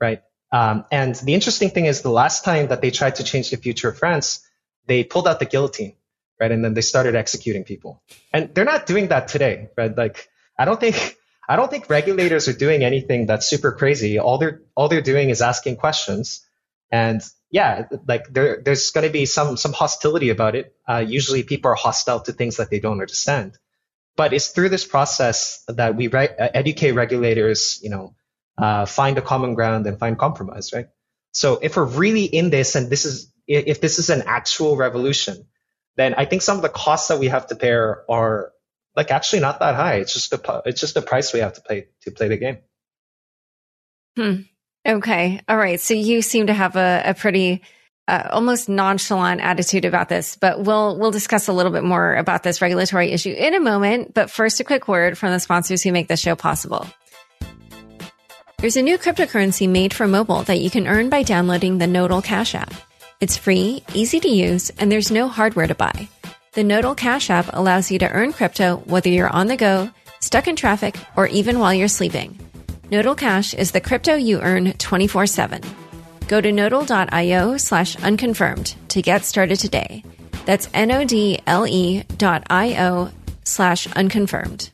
right? 0.00 0.22
Um, 0.50 0.84
and 0.90 1.14
the 1.14 1.34
interesting 1.34 1.70
thing 1.70 1.86
is 1.86 2.02
the 2.02 2.10
last 2.10 2.44
time 2.44 2.68
that 2.68 2.82
they 2.82 2.90
tried 2.90 3.16
to 3.16 3.24
change 3.24 3.50
the 3.50 3.58
future 3.58 3.90
of 3.90 3.98
France, 3.98 4.44
they 4.86 5.04
pulled 5.04 5.28
out 5.28 5.38
the 5.38 5.46
guillotine, 5.46 5.94
right? 6.42 6.50
And 6.50 6.64
then 6.64 6.74
they 6.74 6.80
started 6.80 7.14
executing 7.14 7.62
people. 7.62 8.02
And 8.32 8.52
they're 8.52 8.64
not 8.64 8.84
doing 8.84 9.08
that 9.08 9.28
today, 9.28 9.68
right? 9.76 9.96
Like, 9.96 10.28
I 10.58 10.64
don't 10.64 10.80
think, 10.80 11.16
I 11.48 11.54
don't 11.54 11.70
think 11.70 11.88
regulators 11.88 12.48
are 12.48 12.52
doing 12.52 12.82
anything 12.82 13.26
that's 13.26 13.46
super 13.46 13.70
crazy. 13.70 14.18
All 14.18 14.38
they're, 14.38 14.60
all 14.74 14.88
they're 14.88 15.08
doing 15.12 15.30
is 15.30 15.40
asking 15.40 15.76
questions. 15.76 16.44
And 16.90 17.22
yeah, 17.52 17.86
like 18.08 18.26
there, 18.28 18.60
there's 18.64 18.90
going 18.90 19.06
to 19.06 19.12
be 19.12 19.24
some, 19.24 19.56
some 19.56 19.72
hostility 19.72 20.30
about 20.30 20.56
it. 20.56 20.74
Uh, 20.88 21.04
usually 21.06 21.44
people 21.44 21.70
are 21.70 21.76
hostile 21.76 22.18
to 22.22 22.32
things 22.32 22.56
that 22.56 22.70
they 22.70 22.80
don't 22.80 23.00
understand. 23.00 23.56
But 24.16 24.32
it's 24.32 24.48
through 24.48 24.70
this 24.70 24.84
process 24.84 25.62
that 25.68 25.94
we 25.94 26.08
re- 26.08 26.36
uh, 26.40 26.48
educate 26.52 26.92
regulators, 26.92 27.78
you 27.84 27.90
know, 27.90 28.16
uh, 28.58 28.84
find 28.86 29.16
a 29.16 29.22
common 29.22 29.54
ground 29.54 29.86
and 29.86 29.96
find 29.96 30.18
compromise, 30.18 30.72
right? 30.72 30.88
So 31.32 31.60
if 31.62 31.76
we're 31.76 31.84
really 31.84 32.24
in 32.24 32.50
this 32.50 32.74
and 32.74 32.90
this 32.90 33.04
is, 33.04 33.32
if 33.46 33.80
this 33.80 34.00
is 34.00 34.10
an 34.10 34.24
actual 34.26 34.76
revolution, 34.76 35.46
then 35.96 36.14
I 36.14 36.24
think 36.24 36.42
some 36.42 36.56
of 36.56 36.62
the 36.62 36.68
costs 36.68 37.08
that 37.08 37.18
we 37.18 37.28
have 37.28 37.46
to 37.48 37.54
bear 37.54 38.04
are 38.10 38.52
like 38.96 39.10
actually 39.10 39.40
not 39.40 39.60
that 39.60 39.74
high. 39.74 39.96
It's 39.96 40.12
just 40.12 40.30
the 40.30 40.62
it's 40.66 40.80
just 40.80 40.94
the 40.94 41.02
price 41.02 41.32
we 41.32 41.40
have 41.40 41.54
to 41.54 41.60
pay 41.60 41.88
to 42.02 42.10
play 42.10 42.28
the 42.28 42.36
game. 42.36 42.58
Hmm. 44.16 44.42
Okay. 44.86 45.40
All 45.48 45.56
right. 45.56 45.80
So 45.80 45.94
you 45.94 46.22
seem 46.22 46.48
to 46.48 46.52
have 46.52 46.76
a, 46.76 47.02
a 47.06 47.14
pretty 47.14 47.62
uh, 48.08 48.28
almost 48.30 48.68
nonchalant 48.68 49.40
attitude 49.40 49.84
about 49.84 50.08
this, 50.08 50.36
but 50.36 50.62
we'll 50.62 50.98
we'll 50.98 51.12
discuss 51.12 51.48
a 51.48 51.52
little 51.52 51.72
bit 51.72 51.84
more 51.84 52.14
about 52.16 52.42
this 52.42 52.60
regulatory 52.60 53.12
issue 53.12 53.32
in 53.32 53.54
a 53.54 53.60
moment. 53.60 54.12
But 54.12 54.30
first, 54.30 54.60
a 54.60 54.64
quick 54.64 54.88
word 54.88 55.16
from 55.16 55.30
the 55.30 55.38
sponsors 55.38 55.82
who 55.82 55.92
make 55.92 56.08
this 56.08 56.20
show 56.20 56.34
possible. 56.34 56.86
There's 58.58 58.76
a 58.76 58.82
new 58.82 58.98
cryptocurrency 58.98 59.68
made 59.68 59.92
for 59.92 60.06
mobile 60.06 60.42
that 60.44 60.60
you 60.60 60.70
can 60.70 60.86
earn 60.86 61.10
by 61.10 61.22
downloading 61.22 61.78
the 61.78 61.86
Nodle 61.86 62.22
Cash 62.22 62.54
app. 62.54 62.72
It's 63.22 63.36
free, 63.36 63.84
easy 63.94 64.18
to 64.18 64.28
use, 64.28 64.70
and 64.80 64.90
there's 64.90 65.12
no 65.12 65.28
hardware 65.28 65.68
to 65.68 65.76
buy. 65.76 66.08
The 66.54 66.64
Nodle 66.64 66.96
Cash 66.96 67.30
app 67.30 67.50
allows 67.52 67.88
you 67.88 68.00
to 68.00 68.10
earn 68.10 68.32
crypto 68.32 68.78
whether 68.78 69.08
you're 69.08 69.28
on 69.28 69.46
the 69.46 69.56
go, 69.56 69.90
stuck 70.18 70.48
in 70.48 70.56
traffic, 70.56 70.96
or 71.16 71.28
even 71.28 71.60
while 71.60 71.72
you're 71.72 71.86
sleeping. 71.86 72.36
Nodle 72.90 73.14
Cash 73.14 73.54
is 73.54 73.70
the 73.70 73.80
crypto 73.80 74.16
you 74.16 74.40
earn 74.40 74.72
24 74.72 75.28
7. 75.28 75.62
Go 76.26 76.40
to 76.40 76.50
nodle.io 76.50 77.58
slash 77.58 77.94
unconfirmed 78.02 78.74
to 78.88 79.00
get 79.02 79.24
started 79.24 79.60
today. 79.60 80.02
That's 80.44 80.68
N-O-D-L-E 80.74 82.02
dot 82.18 82.42
I-O 82.50 83.12
slash 83.44 83.86
unconfirmed. 83.86 84.68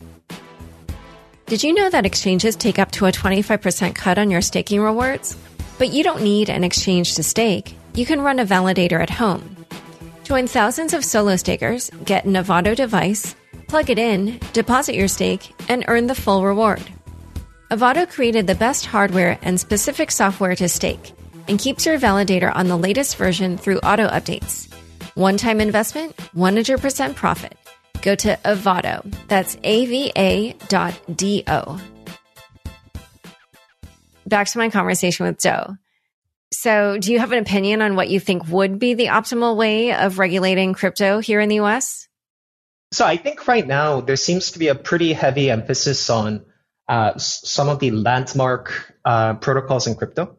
Did 1.45 1.63
you 1.63 1.75
know 1.75 1.91
that 1.91 2.07
exchanges 2.07 2.57
take 2.57 2.79
up 2.79 2.93
to 2.93 3.05
a 3.05 3.13
25% 3.13 3.95
cut 3.95 4.17
on 4.17 4.31
your 4.31 4.41
staking 4.41 4.81
rewards? 4.81 5.37
But 5.77 5.93
you 5.93 6.03
don't 6.03 6.23
need 6.23 6.49
an 6.49 6.65
exchange 6.65 7.15
to 7.17 7.23
stake. 7.23 7.78
You 7.95 8.07
can 8.07 8.21
run 8.21 8.39
a 8.39 8.47
validator 8.47 9.01
at 9.01 9.11
home. 9.11 9.57
Join 10.25 10.47
thousands 10.47 10.93
of 10.95 11.05
solo 11.05 11.37
stakers, 11.37 11.91
get 12.05 12.25
an 12.25 12.37
Avado 12.37 12.75
device, 12.75 13.35
plug 13.67 13.91
it 13.91 13.99
in, 13.99 14.39
deposit 14.53 14.95
your 14.95 15.09
stake, 15.09 15.55
and 15.69 15.85
earn 15.89 16.07
the 16.07 16.15
full 16.15 16.45
reward. 16.45 16.83
Avado 17.71 18.07
created 18.07 18.47
the 18.47 18.55
best 18.55 18.87
hardware 18.87 19.39
and 19.43 19.59
specific 19.59 20.11
software 20.11 20.55
to 20.57 20.69
stake 20.69 21.13
and 21.49 21.59
keeps 21.59 21.87
your 21.87 21.99
validator 21.99 22.55
on 22.55 22.69
the 22.69 22.77
latest 22.77 23.17
version 23.17 23.57
through 23.57 23.79
auto 23.79 24.07
updates. 24.07 24.73
One 25.15 25.37
time 25.37 25.61
investment, 25.61 26.17
100% 26.35 27.15
profit. 27.15 27.57
Go 28.03 28.15
to 28.15 28.39
Avado. 28.45 29.03
That's 29.29 29.57
A-V-A 29.65 30.53
dot 30.69 31.01
D-O. 31.17 31.81
Back 34.27 34.47
to 34.49 34.59
my 34.59 34.69
conversation 34.69 35.27
with 35.27 35.39
Do. 35.39 35.79
So, 36.51 36.97
do 36.99 37.13
you 37.13 37.19
have 37.19 37.33
an 37.33 37.39
opinion 37.39 37.83
on 37.83 37.95
what 37.95 38.09
you 38.09 38.19
think 38.19 38.49
would 38.49 38.79
be 38.79 38.95
the 38.95 39.07
optimal 39.07 39.57
way 39.57 39.93
of 39.93 40.19
regulating 40.19 40.73
crypto 40.73 41.19
here 41.19 41.41
in 41.41 41.49
the 41.49 41.61
US? 41.61 42.09
So, 42.91 43.05
I 43.05 43.17
think 43.17 43.47
right 43.47 43.67
now 43.67 44.01
there 44.01 44.17
seems 44.17 44.53
to 44.53 44.59
be 44.59 44.69
a 44.69 44.75
pretty 44.75 45.13
heavy 45.13 45.51
emphasis 45.51 46.09
on 46.09 46.47
uh, 46.89 47.19
some 47.19 47.69
of 47.69 47.81
the 47.81 47.91
landmark 47.91 48.95
uh, 49.05 49.35
protocols 49.35 49.87
in 49.87 49.95
crypto. 49.95 50.39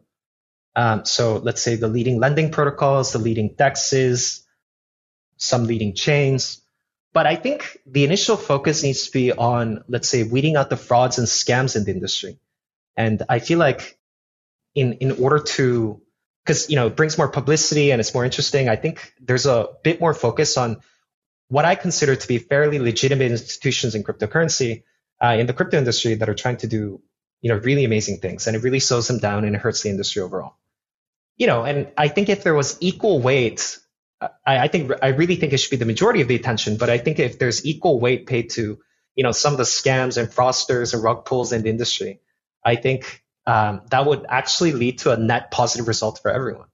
Um, 0.74 1.04
so, 1.04 1.36
let's 1.36 1.62
say 1.62 1.76
the 1.76 1.88
leading 1.88 2.18
lending 2.18 2.50
protocols, 2.50 3.12
the 3.12 3.18
leading 3.18 3.54
dexes, 3.54 4.42
some 5.36 5.64
leading 5.64 5.94
chains. 5.94 6.60
But 7.12 7.26
I 7.26 7.36
think 7.36 7.78
the 7.86 8.04
initial 8.04 8.36
focus 8.36 8.82
needs 8.82 9.06
to 9.06 9.12
be 9.12 9.32
on, 9.32 9.84
let's 9.86 10.08
say, 10.08 10.24
weeding 10.24 10.56
out 10.56 10.70
the 10.70 10.76
frauds 10.76 11.18
and 11.18 11.26
scams 11.28 11.76
in 11.76 11.84
the 11.84 11.92
industry. 11.92 12.38
And 12.96 13.22
I 13.28 13.38
feel 13.38 13.58
like 13.58 13.98
in 14.74 14.94
in 14.94 15.22
order 15.22 15.40
to 15.40 16.00
because 16.44 16.70
you 16.70 16.76
know 16.76 16.86
it 16.86 16.96
brings 16.96 17.18
more 17.18 17.28
publicity 17.28 17.92
and 17.92 18.00
it's 18.00 18.14
more 18.14 18.24
interesting, 18.24 18.68
I 18.68 18.76
think 18.76 19.12
there's 19.20 19.46
a 19.46 19.68
bit 19.82 20.00
more 20.00 20.14
focus 20.14 20.56
on 20.56 20.80
what 21.48 21.64
I 21.64 21.74
consider 21.74 22.16
to 22.16 22.28
be 22.28 22.38
fairly 22.38 22.78
legitimate 22.78 23.30
institutions 23.30 23.94
in 23.94 24.04
cryptocurrency 24.04 24.84
uh, 25.22 25.36
in 25.38 25.46
the 25.46 25.52
crypto 25.52 25.78
industry 25.78 26.14
that 26.14 26.28
are 26.28 26.34
trying 26.34 26.58
to 26.58 26.66
do 26.66 27.00
you 27.40 27.52
know 27.52 27.58
really 27.58 27.84
amazing 27.84 28.18
things, 28.18 28.46
and 28.46 28.56
it 28.56 28.62
really 28.62 28.80
slows 28.80 29.08
them 29.08 29.18
down 29.18 29.44
and 29.44 29.54
it 29.54 29.60
hurts 29.60 29.82
the 29.82 29.90
industry 29.90 30.22
overall. 30.22 30.56
You 31.36 31.46
know, 31.46 31.64
and 31.64 31.90
I 31.96 32.08
think 32.08 32.28
if 32.28 32.42
there 32.42 32.54
was 32.54 32.76
equal 32.80 33.20
weight 33.20 33.78
I, 34.20 34.58
I, 34.58 34.68
think 34.68 34.92
I 35.02 35.08
really 35.08 35.36
think 35.36 35.52
it 35.52 35.58
should 35.58 35.70
be 35.70 35.76
the 35.76 35.86
majority 35.86 36.20
of 36.20 36.28
the 36.28 36.34
attention, 36.34 36.76
but 36.76 36.90
I 36.90 36.98
think 36.98 37.18
if 37.18 37.38
there's 37.38 37.64
equal 37.64 38.00
weight 38.00 38.26
paid 38.26 38.50
to 38.50 38.78
you 39.14 39.24
know 39.24 39.32
some 39.32 39.52
of 39.52 39.58
the 39.58 39.64
scams 39.64 40.16
and 40.18 40.28
fraudsters 40.28 40.94
and 40.94 41.02
rug 41.02 41.24
pulls 41.24 41.52
in 41.52 41.62
the 41.62 41.70
industry, 41.70 42.20
I 42.64 42.76
think 42.76 43.22
um, 43.50 43.82
that 43.90 44.06
would 44.06 44.26
actually 44.28 44.72
lead 44.72 44.98
to 44.98 45.10
a 45.10 45.16
net 45.16 45.50
positive 45.50 45.88
result 45.88 46.20
for 46.22 46.30
everyone. 46.30 46.68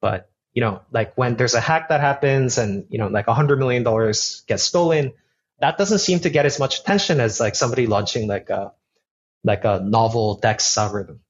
But 0.00 0.28
you 0.52 0.60
know, 0.60 0.82
like 0.90 1.16
when 1.16 1.36
there's 1.36 1.54
a 1.54 1.60
hack 1.60 1.88
that 1.90 2.00
happens 2.00 2.58
and 2.58 2.86
you 2.90 2.98
know 2.98 3.06
like 3.06 3.28
a 3.28 3.34
hundred 3.34 3.60
million 3.60 3.84
dollars 3.84 4.42
gets 4.48 4.64
stolen, 4.64 5.12
that 5.60 5.78
doesn't 5.78 6.00
seem 6.00 6.18
to 6.20 6.30
get 6.30 6.46
as 6.46 6.58
much 6.58 6.80
attention 6.80 7.20
as 7.20 7.38
like 7.38 7.54
somebody 7.54 7.86
launching 7.86 8.26
like 8.26 8.50
a 8.50 8.72
like 9.44 9.64
a 9.64 9.80
novel 9.84 10.38
DEX 10.40 10.76
algorithm. 10.76 11.20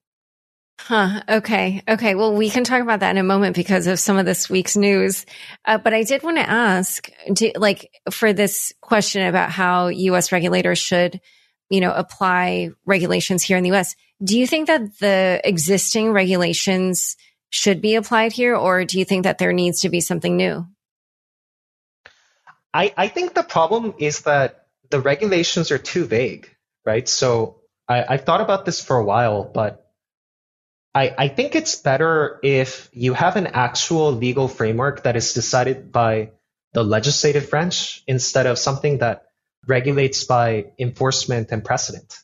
Huh. 0.81 1.23
Okay. 1.29 1.83
Okay. 1.87 2.15
Well, 2.15 2.35
we 2.35 2.49
can 2.49 2.65
talk 2.65 2.81
about 2.81 3.01
that 3.01 3.11
in 3.11 3.19
a 3.19 3.23
moment 3.23 3.55
because 3.55 3.87
of 3.87 3.99
some 3.99 4.17
of 4.17 4.27
this 4.27 4.49
week's 4.49 4.77
news. 4.77 5.27
Uh, 5.65 5.79
but 5.79 5.93
I 5.95 6.03
did 6.03 6.23
want 6.23 6.37
to 6.39 6.51
ask, 6.51 7.09
do, 7.33 7.53
like, 7.55 7.91
for 8.11 8.33
this 8.33 8.75
question 8.81 9.27
about 9.27 9.51
how 9.51 9.87
U.S. 9.87 10.33
regulators 10.33 10.81
should, 10.81 11.21
you 11.71 11.81
know, 11.81 11.93
apply 11.93 12.71
regulations 12.85 13.43
here 13.43 13.57
in 13.57 13.63
the 13.63 13.71
U.S. 13.71 13.97
Do 14.23 14.39
you 14.39 14.47
think 14.47 14.69
that 14.69 14.99
the 14.99 15.41
existing 15.45 16.13
regulations 16.13 17.17
should 17.51 17.81
be 17.81 17.95
applied 17.95 18.33
here, 18.33 18.57
or 18.57 18.85
do 18.85 18.99
you 18.99 19.05
think 19.05 19.25
that 19.25 19.39
there 19.39 19.53
needs 19.53 19.81
to 19.81 19.89
be 19.89 20.01
something 20.01 20.37
new? 20.37 20.67
I, 22.73 22.93
I 22.97 23.09
think 23.09 23.35
the 23.35 23.45
problem 23.45 23.95
is 23.99 24.23
that 24.23 24.67
the 24.91 25.01
regulations 25.01 25.71
are 25.71 25.79
too 25.79 26.05
vague, 26.05 26.51
right? 26.85 27.09
So 27.09 27.61
I, 27.89 28.05
I've 28.09 28.25
thought 28.25 28.41
about 28.41 28.65
this 28.65 28.83
for 28.83 28.97
a 28.97 29.05
while, 29.05 29.45
but 29.45 29.85
I, 30.95 31.15
I 31.17 31.29
think 31.29 31.55
it's 31.55 31.77
better 31.77 32.39
if 32.43 32.89
you 32.93 33.15
have 33.15 33.37
an 33.37 33.49
actual 33.49 34.13
legal 34.13 34.49
framework 34.49 35.05
that 35.05 35.17
is 35.17 35.33
decided 35.33 35.93
by 35.93 36.31
the 36.73 36.85
legislative 36.85 37.51
branch 37.51 38.03
instead 38.07 38.47
of 38.47 38.59
something 38.59 38.99
that 38.99 39.27
regulates 39.67 40.25
by 40.25 40.73
enforcement 40.79 41.49
and 41.51 41.65
precedent. 41.65 42.19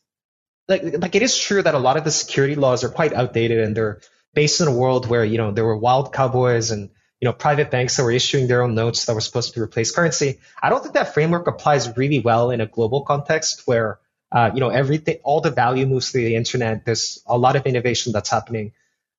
Like, 0.69 0.83
like 0.99 1.15
it 1.15 1.23
is 1.23 1.37
true 1.37 1.63
that 1.63 1.75
a 1.75 1.79
lot 1.79 1.97
of 1.97 2.05
the 2.05 2.11
security 2.11 2.55
laws 2.55 2.85
are 2.85 2.89
quite 2.89 3.13
outdated 3.13 3.59
and 3.59 3.77
they're 3.77 4.01
based 4.35 4.61
in 4.61 4.69
a 4.69 4.75
world 4.75 5.07
where, 5.07 5.25
you 5.25 5.39
know, 5.39 5.51
there 5.51 5.65
were 5.65 5.77
wild 5.77 6.13
cowboys 6.13 6.71
and, 6.71 6.91
you 7.21 7.27
know, 7.27 7.33
private 7.33 7.71
banks 7.71 7.97
that 7.97 8.05
were 8.05 8.13
issuing 8.13 8.47
their 8.47 8.63
own 8.63 8.75
notes 8.75 9.07
that 9.07 9.15
were 9.15 9.21
supposed 9.21 9.55
to 9.55 9.63
replace 9.63 9.91
currency. 9.91 10.41
I 10.63 10.71
don't 10.71 10.81
think 10.83 10.95
that 10.95 11.13
framework 11.15 11.49
applies 11.49 11.97
really 11.97 12.21
well 12.21 12.51
in 12.51 12.61
a 12.61 12.67
global 12.67 13.03
context 13.03 13.63
where 13.67 13.99
uh, 14.33 14.51
you 14.55 14.61
know, 14.61 14.69
everything, 14.69 15.19
all 15.25 15.41
the 15.41 15.51
value 15.51 15.87
moves 15.87 16.11
through 16.11 16.25
the 16.25 16.37
internet. 16.37 16.85
There's 16.85 17.23
a 17.27 17.37
lot 17.37 17.57
of 17.57 17.67
innovation 17.67 18.13
that's 18.13 18.31
happening. 18.31 18.73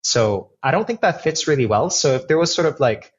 So 0.03 0.51
I 0.63 0.71
don't 0.71 0.87
think 0.87 1.01
that 1.01 1.21
fits 1.21 1.47
really 1.47 1.65
well. 1.65 1.89
So 1.89 2.15
if 2.15 2.27
there 2.27 2.37
was 2.37 2.53
sort 2.53 2.67
of 2.67 2.79
like 2.79 3.13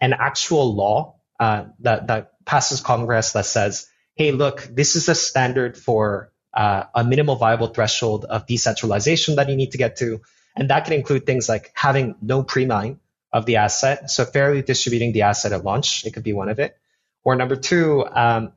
an 0.00 0.12
actual 0.12 0.74
law 0.74 1.16
uh, 1.40 1.64
that 1.80 2.08
that 2.08 2.44
passes 2.44 2.80
Congress 2.80 3.32
that 3.32 3.46
says, 3.46 3.88
"Hey, 4.14 4.32
look, 4.32 4.62
this 4.62 4.96
is 4.96 5.08
a 5.08 5.14
standard 5.14 5.76
for 5.76 6.32
uh, 6.54 6.84
a 6.94 7.04
minimal 7.04 7.36
viable 7.36 7.68
threshold 7.68 8.24
of 8.24 8.46
decentralization 8.46 9.36
that 9.36 9.48
you 9.48 9.56
need 9.56 9.72
to 9.72 9.78
get 9.78 9.96
to," 9.96 10.20
and 10.56 10.70
that 10.70 10.84
can 10.84 10.94
include 10.94 11.26
things 11.26 11.48
like 11.48 11.72
having 11.74 12.16
no 12.20 12.42
pre-mine 12.42 13.00
of 13.32 13.46
the 13.46 13.56
asset, 13.56 14.10
so 14.10 14.24
fairly 14.24 14.62
distributing 14.62 15.12
the 15.12 15.22
asset 15.22 15.52
at 15.52 15.64
launch. 15.64 16.04
It 16.04 16.12
could 16.12 16.22
be 16.22 16.34
one 16.34 16.48
of 16.48 16.58
it. 16.58 16.76
Or 17.24 17.34
number 17.34 17.56
two, 17.56 18.04
um, 18.06 18.52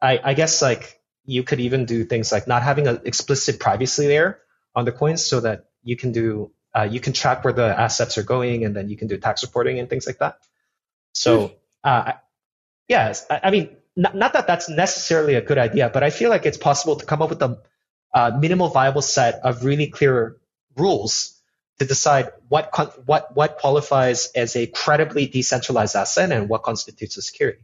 I, 0.00 0.20
I 0.22 0.34
guess 0.34 0.62
like 0.62 1.00
you 1.24 1.42
could 1.42 1.60
even 1.60 1.84
do 1.84 2.04
things 2.04 2.32
like 2.32 2.46
not 2.46 2.62
having 2.62 2.86
an 2.86 3.00
explicit 3.04 3.58
privacy 3.60 4.06
layer 4.06 4.38
on 4.74 4.84
the 4.84 4.92
coins 4.92 5.24
so 5.24 5.40
that 5.40 5.66
you 5.82 5.96
can 5.96 6.12
do 6.12 6.52
uh, 6.74 6.82
you 6.82 7.00
can 7.00 7.12
track 7.12 7.42
where 7.42 7.54
the 7.54 7.66
assets 7.66 8.18
are 8.18 8.22
going 8.22 8.64
and 8.64 8.76
then 8.76 8.88
you 8.88 8.96
can 8.96 9.08
do 9.08 9.16
tax 9.16 9.42
reporting 9.42 9.78
and 9.78 9.88
things 9.88 10.06
like 10.06 10.18
that 10.18 10.38
so 11.12 11.52
uh, 11.84 12.12
yes 12.88 13.26
I, 13.30 13.40
I, 13.44 13.50
mean 13.50 13.76
not, 13.96 14.14
not, 14.14 14.32
that 14.34 14.46
that's 14.46 14.68
necessarily 14.68 15.34
a 15.34 15.40
good 15.40 15.58
idea 15.58 15.90
but 15.92 16.02
i 16.02 16.10
feel 16.10 16.30
like 16.30 16.46
it's 16.46 16.58
possible 16.58 16.96
to 16.96 17.06
come 17.06 17.22
up 17.22 17.30
with 17.30 17.42
a 17.42 17.58
minimal 18.38 18.68
viable 18.68 19.02
set 19.02 19.40
of 19.44 19.64
really 19.64 19.88
clear 19.88 20.36
rules 20.76 21.40
to 21.78 21.84
decide 21.84 22.30
what 22.48 22.70
what 23.06 23.36
what 23.36 23.58
qualifies 23.58 24.30
as 24.34 24.56
a 24.56 24.66
credibly 24.66 25.26
decentralized 25.26 25.94
asset 25.96 26.32
and 26.32 26.48
what 26.48 26.62
constitutes 26.62 27.16
a 27.16 27.22
security 27.22 27.60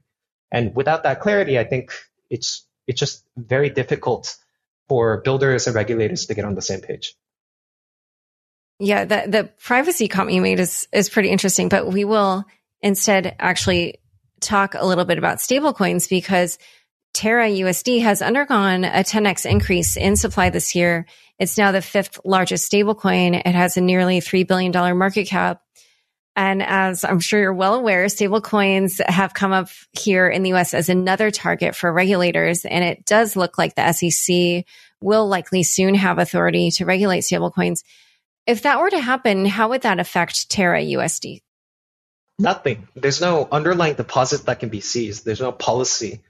And 0.51 0.77
without 0.77 1.05
that 1.05 1.21
clarity, 1.21 1.59
I 1.59 1.65
think 1.65 1.93
it's 2.29 2.67
it's 2.87 3.01
just 3.01 3.25
very 3.37 3.71
difficult 3.71 4.37
for 4.89 5.23
builders 5.23 5.67
and 5.67 5.75
regulators 5.75 6.27
to 6.27 6.35
get 6.35 6.45
on 6.45 6.55
the 6.55 6.63
same 6.63 6.81
page. 6.81 7.15
Yeah, 8.79 9.05
the 9.07 9.25
the 9.27 9.45
privacy 9.61 10.09
comment 10.09 10.37
you 10.37 10.43
made 10.43 10.61
is 10.61 10.89
is 10.93 11.09
pretty 11.09 11.31
interesting, 11.31 11.71
but 11.71 11.87
we 11.87 12.05
will 12.05 12.45
instead 12.83 13.35
actually 13.39 14.01
talk 14.43 14.75
a 14.75 14.85
little 14.85 15.05
bit 15.05 15.19
about 15.19 15.39
stablecoins 15.39 16.09
because 16.09 16.59
Terra 17.15 17.49
USD 17.49 18.03
has 18.03 18.23
undergone 18.23 18.85
a 18.85 19.05
10x 19.05 19.45
increase 19.45 19.97
in 19.97 20.17
supply 20.17 20.51
this 20.51 20.75
year. 20.75 21.07
It's 21.39 21.59
now 21.59 21.73
the 21.73 21.83
fifth 21.83 22.21
largest 22.25 22.71
stablecoin. 22.71 23.35
It 23.35 23.55
has 23.55 23.77
a 23.77 23.81
nearly 23.81 24.21
$3 24.21 24.47
billion 24.47 24.73
market 24.97 25.27
cap. 25.27 25.63
And 26.35 26.63
as 26.63 27.05
I'm 27.05 27.21
sure 27.21 27.41
you're 27.41 27.53
well 27.53 27.75
aware, 27.75 28.07
stablecoins 28.07 29.05
have 29.07 29.35
come 29.35 29.53
up 29.53 29.69
here 29.93 30.29
in 30.29 30.43
the 30.43 30.55
US 30.55 30.73
as 30.73 30.89
another 30.89 31.31
target 31.31 31.77
for 31.77 31.93
regulators. 31.93 32.65
And 32.65 32.83
it 32.83 33.05
does 33.05 33.37
look 33.37 33.59
like 33.59 33.75
the 33.75 33.93
SEC 33.93 34.65
will 35.03 35.29
likely 35.29 35.63
soon 35.63 35.95
have 35.95 36.19
authority 36.19 36.71
to 36.73 36.87
regulate 36.87 37.21
stablecoins. 37.21 37.83
If 38.47 38.63
that 38.63 38.81
were 38.81 38.91
to 38.91 39.01
happen, 39.01 39.45
how 39.45 39.69
would 39.69 39.83
that 39.83 40.01
affect 40.01 40.51
Terra 40.51 40.81
USD? 40.81 41.43
Nothing. 42.43 42.89
There's 42.97 43.21
no 43.21 43.47
underlying 43.51 43.95
deposit 43.95 44.47
that 44.47 44.59
can 44.59 44.69
be 44.69 44.81
seized. 44.81 45.25
There's 45.25 45.41
no 45.41 45.53
policy 45.53 46.23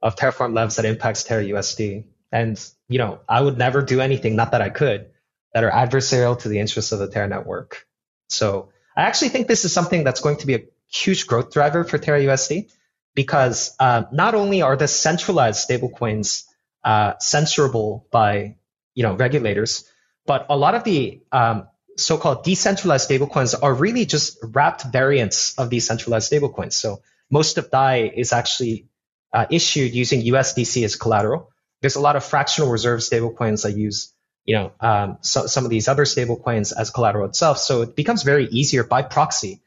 of 0.00 0.14
Terraform 0.14 0.54
Labs 0.54 0.76
that 0.76 0.84
impacts 0.84 1.24
Terra 1.24 1.42
USD. 1.42 2.04
And, 2.30 2.56
you 2.88 2.98
know, 2.98 3.20
I 3.28 3.40
would 3.40 3.58
never 3.58 3.82
do 3.82 4.00
anything, 4.00 4.36
not 4.36 4.52
that 4.52 4.62
I 4.62 4.70
could, 4.70 5.10
that 5.52 5.64
are 5.64 5.70
adversarial 5.70 6.38
to 6.40 6.48
the 6.48 6.60
interests 6.60 6.92
of 6.92 7.00
the 7.00 7.08
Terra 7.08 7.28
network. 7.28 7.84
So 8.28 8.68
I 8.96 9.02
actually 9.02 9.30
think 9.30 9.48
this 9.48 9.64
is 9.64 9.72
something 9.72 10.04
that's 10.04 10.20
going 10.20 10.36
to 10.38 10.46
be 10.46 10.54
a 10.54 10.62
huge 10.88 11.26
growth 11.26 11.52
driver 11.52 11.82
for 11.82 11.98
Terra 11.98 12.20
USD 12.20 12.70
because 13.16 13.74
uh, 13.80 14.04
not 14.12 14.36
only 14.36 14.62
are 14.62 14.76
the 14.76 14.86
centralized 14.86 15.68
stablecoins 15.68 16.44
uh, 16.84 17.14
censorable 17.14 18.08
by, 18.12 18.56
you 18.94 19.02
know, 19.02 19.14
regulators, 19.14 19.90
but 20.26 20.46
a 20.48 20.56
lot 20.56 20.76
of 20.76 20.84
the 20.84 21.22
um, 21.32 21.66
so-called 21.96 22.44
decentralized 22.44 23.08
stablecoins 23.08 23.54
are 23.60 23.74
really 23.74 24.06
just 24.06 24.38
wrapped 24.42 24.84
variants 24.84 25.58
of 25.58 25.70
these 25.70 25.86
centralized 25.86 26.30
stablecoins. 26.30 26.74
So 26.74 27.02
most 27.30 27.58
of 27.58 27.70
DAI 27.70 28.12
is 28.14 28.32
actually 28.32 28.86
uh, 29.32 29.46
issued 29.50 29.94
using 29.94 30.22
USDC 30.22 30.84
as 30.84 30.96
collateral. 30.96 31.50
There's 31.80 31.96
a 31.96 32.00
lot 32.00 32.16
of 32.16 32.24
fractional 32.24 32.70
reserve 32.70 33.00
stablecoins 33.00 33.62
that 33.62 33.76
use, 33.76 34.12
you 34.44 34.56
know, 34.56 34.72
um, 34.80 35.18
so, 35.20 35.46
some 35.46 35.64
of 35.64 35.70
these 35.70 35.88
other 35.88 36.04
stablecoins 36.04 36.72
as 36.76 36.90
collateral 36.90 37.26
itself. 37.26 37.58
So 37.58 37.82
it 37.82 37.96
becomes 37.96 38.22
very 38.22 38.46
easier 38.46 38.84
by 38.84 39.02
proxy 39.02 39.60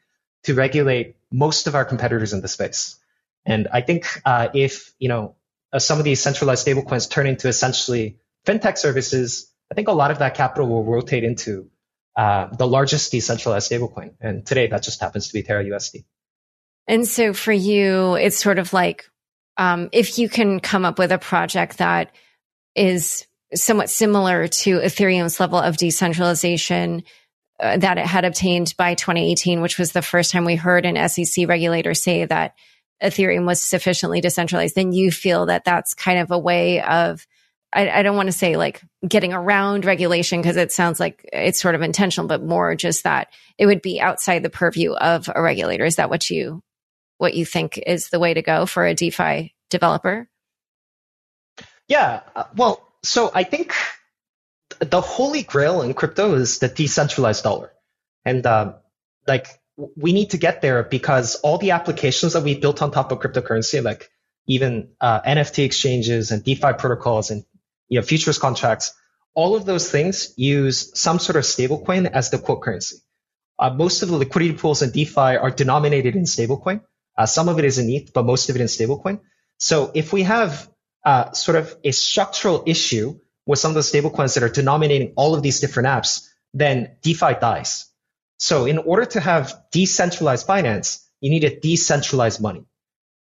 to 0.44 0.54
regulate 0.54 1.16
most 1.30 1.66
of 1.66 1.74
our 1.74 1.84
competitors 1.84 2.32
in 2.32 2.40
the 2.40 2.48
space. 2.48 2.96
And 3.44 3.68
I 3.72 3.80
think 3.80 4.06
uh, 4.24 4.48
if 4.54 4.92
you 4.98 5.08
know 5.08 5.34
uh, 5.72 5.78
some 5.78 5.98
of 5.98 6.04
these 6.04 6.20
centralized 6.20 6.66
stablecoins 6.66 7.08
turn 7.10 7.26
into 7.26 7.48
essentially 7.48 8.18
fintech 8.46 8.78
services, 8.78 9.50
I 9.70 9.74
think 9.74 9.88
a 9.88 9.92
lot 9.92 10.10
of 10.10 10.18
that 10.18 10.34
capital 10.34 10.68
will 10.68 10.84
rotate 10.84 11.24
into 11.24 11.70
uh, 12.16 12.48
the 12.56 12.66
largest 12.66 13.12
decentralized 13.12 13.70
stablecoin. 13.70 14.14
And 14.20 14.44
today 14.44 14.66
that 14.68 14.82
just 14.82 15.00
happens 15.00 15.28
to 15.28 15.34
be 15.34 15.42
Terra 15.42 15.64
USD. 15.64 16.04
And 16.86 17.06
so 17.06 17.32
for 17.32 17.52
you, 17.52 18.14
it's 18.14 18.38
sort 18.38 18.58
of 18.58 18.72
like 18.72 19.08
um, 19.56 19.88
if 19.92 20.18
you 20.18 20.28
can 20.28 20.60
come 20.60 20.84
up 20.84 20.98
with 20.98 21.12
a 21.12 21.18
project 21.18 21.78
that 21.78 22.12
is 22.74 23.26
somewhat 23.54 23.90
similar 23.90 24.48
to 24.48 24.78
Ethereum's 24.78 25.40
level 25.40 25.58
of 25.58 25.76
decentralization 25.76 27.02
uh, 27.60 27.76
that 27.76 27.98
it 27.98 28.06
had 28.06 28.24
obtained 28.24 28.74
by 28.78 28.94
2018, 28.94 29.60
which 29.60 29.78
was 29.78 29.92
the 29.92 30.02
first 30.02 30.30
time 30.30 30.44
we 30.44 30.56
heard 30.56 30.86
an 30.86 31.08
SEC 31.08 31.46
regulator 31.48 31.94
say 31.94 32.24
that 32.24 32.54
Ethereum 33.02 33.46
was 33.46 33.62
sufficiently 33.62 34.20
decentralized, 34.20 34.74
then 34.74 34.92
you 34.92 35.10
feel 35.10 35.46
that 35.46 35.64
that's 35.64 35.94
kind 35.94 36.18
of 36.18 36.30
a 36.30 36.38
way 36.38 36.82
of, 36.82 37.26
I, 37.72 37.88
I 37.88 38.02
don't 38.02 38.16
want 38.16 38.26
to 38.26 38.32
say 38.32 38.56
like 38.56 38.82
getting 39.06 39.32
around 39.32 39.84
regulation 39.84 40.40
because 40.40 40.56
it 40.56 40.72
sounds 40.72 40.98
like 40.98 41.28
it's 41.32 41.60
sort 41.60 41.74
of 41.74 41.82
intentional, 41.82 42.26
but 42.26 42.42
more 42.42 42.74
just 42.74 43.04
that 43.04 43.28
it 43.58 43.66
would 43.66 43.82
be 43.82 44.00
outside 44.00 44.42
the 44.42 44.50
purview 44.50 44.92
of 44.92 45.30
a 45.34 45.40
regulator. 45.40 45.84
Is 45.84 45.96
that 45.96 46.10
what 46.10 46.30
you 46.30 46.62
what 47.18 47.34
you 47.34 47.44
think 47.44 47.78
is 47.78 48.08
the 48.08 48.18
way 48.18 48.34
to 48.34 48.42
go 48.42 48.66
for 48.66 48.86
a 48.86 48.94
DeFi 48.94 49.54
developer? 49.68 50.28
Yeah, 51.86 52.20
uh, 52.34 52.44
well, 52.56 52.86
so 53.02 53.30
I 53.34 53.44
think 53.44 53.74
the 54.78 55.00
holy 55.00 55.42
grail 55.42 55.82
in 55.82 55.94
crypto 55.94 56.34
is 56.34 56.58
the 56.58 56.68
decentralized 56.68 57.44
dollar, 57.44 57.72
and 58.24 58.44
um, 58.46 58.74
like 59.26 59.46
we 59.96 60.12
need 60.12 60.30
to 60.30 60.38
get 60.38 60.62
there 60.62 60.82
because 60.82 61.36
all 61.36 61.58
the 61.58 61.72
applications 61.72 62.32
that 62.32 62.42
we 62.42 62.58
built 62.58 62.82
on 62.82 62.90
top 62.90 63.12
of 63.12 63.18
cryptocurrency, 63.18 63.82
like 63.82 64.10
even 64.46 64.90
uh, 65.00 65.20
NFT 65.22 65.64
exchanges 65.64 66.30
and 66.30 66.42
DeFi 66.42 66.72
protocols 66.78 67.30
and 67.30 67.44
you 67.90 68.00
know 68.00 68.02
futures 68.02 68.38
contracts, 68.38 68.94
all 69.34 69.54
of 69.54 69.66
those 69.66 69.90
things 69.90 70.32
use 70.36 70.98
some 70.98 71.18
sort 71.18 71.36
of 71.36 71.44
stablecoin 71.44 72.10
as 72.10 72.30
the 72.30 72.38
quote 72.38 72.62
currency. 72.62 72.96
Uh, 73.58 73.70
most 73.70 74.02
of 74.02 74.08
the 74.08 74.16
liquidity 74.16 74.54
pools 74.54 74.80
in 74.80 74.90
DeFi 74.90 75.36
are 75.36 75.50
denominated 75.50 76.16
in 76.16 76.24
stablecoin. 76.24 76.80
Uh, 77.16 77.26
some 77.26 77.50
of 77.50 77.58
it 77.58 77.66
is 77.66 77.78
in 77.78 77.90
ETH, 77.90 78.14
but 78.14 78.24
most 78.24 78.48
of 78.48 78.56
it 78.56 78.62
in 78.62 78.68
stablecoin. 78.68 79.20
So 79.58 79.90
if 79.94 80.12
we 80.12 80.22
have 80.22 80.70
uh, 81.04 81.32
sort 81.32 81.58
of 81.58 81.76
a 81.84 81.90
structural 81.90 82.62
issue 82.66 83.20
with 83.44 83.58
some 83.58 83.70
of 83.70 83.74
the 83.74 83.80
stablecoins 83.80 84.34
that 84.34 84.42
are 84.42 84.48
denominating 84.48 85.12
all 85.16 85.34
of 85.34 85.42
these 85.42 85.60
different 85.60 85.88
apps, 85.88 86.26
then 86.54 86.96
DeFi 87.02 87.34
dies. 87.40 87.86
So 88.38 88.64
in 88.64 88.78
order 88.78 89.04
to 89.04 89.20
have 89.20 89.54
decentralized 89.70 90.46
finance, 90.46 91.06
you 91.20 91.30
need 91.30 91.44
a 91.44 91.60
decentralized 91.60 92.40
money, 92.40 92.64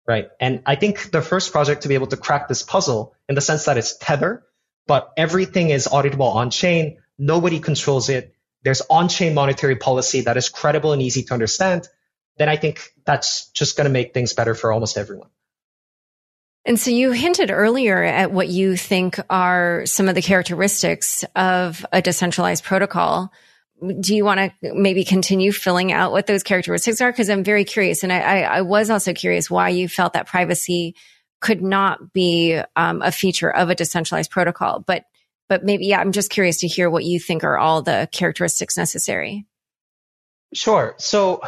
right? 0.07 0.29
And 0.39 0.63
I 0.65 0.77
think 0.77 1.11
the 1.11 1.23
first 1.23 1.51
project 1.51 1.83
to 1.83 1.89
be 1.89 1.95
able 1.95 2.07
to 2.09 2.17
crack 2.17 2.47
this 2.47 2.63
puzzle 2.63 3.15
in 3.29 3.35
the 3.35 3.41
sense 3.41 3.65
that 3.65 3.77
it's 3.77 3.97
Tether, 3.99 4.45
but 4.89 5.13
everything 5.17 5.71
is 5.71 5.87
auditable 5.87 6.35
on 6.35 6.51
chain. 6.51 6.99
Nobody 7.17 7.61
controls 7.61 8.09
it. 8.09 8.35
There's 8.65 8.81
on 8.91 9.09
chain 9.09 9.35
monetary 9.35 9.77
policy 9.77 10.23
that 10.23 10.37
is 10.37 10.49
credible 10.49 10.93
and 10.93 11.01
easy 11.01 11.23
to 11.23 11.35
understand 11.35 11.89
then 12.39 12.49
I 12.49 12.57
think 12.57 12.95
that's 13.05 13.51
just 13.51 13.77
going 13.77 13.85
to 13.85 13.93
make 13.93 14.15
things 14.15 14.33
better 14.33 14.55
for 14.55 14.73
almost 14.73 14.97
everyone. 14.97 15.29
And 16.65 16.79
so 16.79 16.91
you 16.91 17.13
hinted 17.13 17.51
earlier 17.51 18.03
at 18.03 18.31
what 18.31 18.49
you 18.49 18.77
think 18.77 19.19
are 19.31 19.87
some 19.87 20.09
of 20.09 20.15
the 20.15 20.23
characteristics 20.23 21.25
of 21.35 21.85
a 21.93 22.03
decentralized 22.03 22.65
protocol. 22.65 23.33
Do 24.01 24.15
you 24.15 24.25
want 24.25 24.53
to 24.61 24.75
maybe 24.75 25.05
continue 25.05 25.53
filling 25.53 25.93
out 25.93 26.13
what 26.13 26.27
those 26.27 26.43
characteristics 26.43 27.01
are? 27.01 27.11
Because 27.11 27.31
I'm 27.31 27.45
very 27.45 27.65
curious. 27.65 28.03
And 28.03 28.13
I, 28.13 28.21
I, 28.21 28.41
I, 28.41 28.63
was 28.63 28.91
also 28.91 29.15
curious 29.15 29.49
why 29.49 29.69
you 29.69 29.89
felt 29.89 30.15
that 30.15 30.27
privacy 30.27 30.97
could 31.41 31.63
not 31.63 32.13
be 32.13 32.61
um, 32.77 33.03
a 33.03 33.13
feature 33.13 33.51
of 33.51 33.71
a 33.71 33.75
decentralized 33.75 34.31
protocol. 34.31 34.81
But, 34.81 35.05
but 35.49 35.65
maybe, 35.65 35.87
yeah, 35.87 36.01
I'm 36.01 36.13
just 36.13 36.31
curious 36.31 36.59
to 36.59 36.67
hear 36.67 36.91
what 36.91 37.05
you 37.05 37.21
think 37.21 37.45
are 37.45 37.59
all 37.59 37.83
the 37.83 38.09
characteristics 38.11 38.77
necessary. 38.77 39.47
Sure. 40.53 40.95
So 40.99 41.43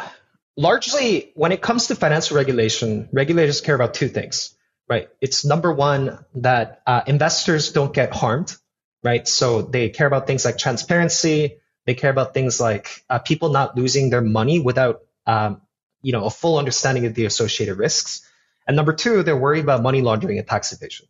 largely 0.57 1.33
when 1.35 1.53
it 1.53 1.63
comes 1.63 1.89
to 1.89 1.95
financial 1.95 2.37
regulation, 2.37 3.09
regulators 3.13 3.61
care 3.61 3.75
about 3.75 3.95
two 3.95 4.09
things, 4.09 4.55
right? 4.89 5.09
It's 5.21 5.45
number 5.45 5.73
one 5.73 6.25
that 6.35 6.83
uh, 6.87 7.03
investors 7.07 7.73
don't 7.73 7.93
get 7.93 8.15
harmed, 8.15 8.55
right? 9.03 9.27
So 9.27 9.63
they 9.63 9.89
care 9.89 10.07
about 10.07 10.27
things 10.27 10.45
like 10.45 10.59
transparency. 10.59 11.57
They 11.87 11.95
care 11.95 12.11
about 12.11 12.35
things 12.35 12.61
like 12.61 13.05
uh, 13.09 13.19
people 13.19 13.49
not 13.49 13.77
losing 13.77 14.11
their 14.11 14.21
money 14.21 14.61
without, 14.61 15.01
um, 15.27 15.63
you 16.03 16.13
know, 16.13 16.25
a 16.25 16.31
full 16.31 16.59
understanding 16.59 17.07
of 17.07 17.15
the 17.15 17.25
associated 17.25 17.77
risks. 17.77 18.23
And 18.71 18.77
number 18.77 18.93
two, 18.93 19.25
they're 19.25 19.37
worried 19.37 19.65
about 19.65 19.83
money 19.83 20.01
laundering 20.01 20.39
and 20.39 20.47
tax 20.47 20.73
evasion. 20.73 21.09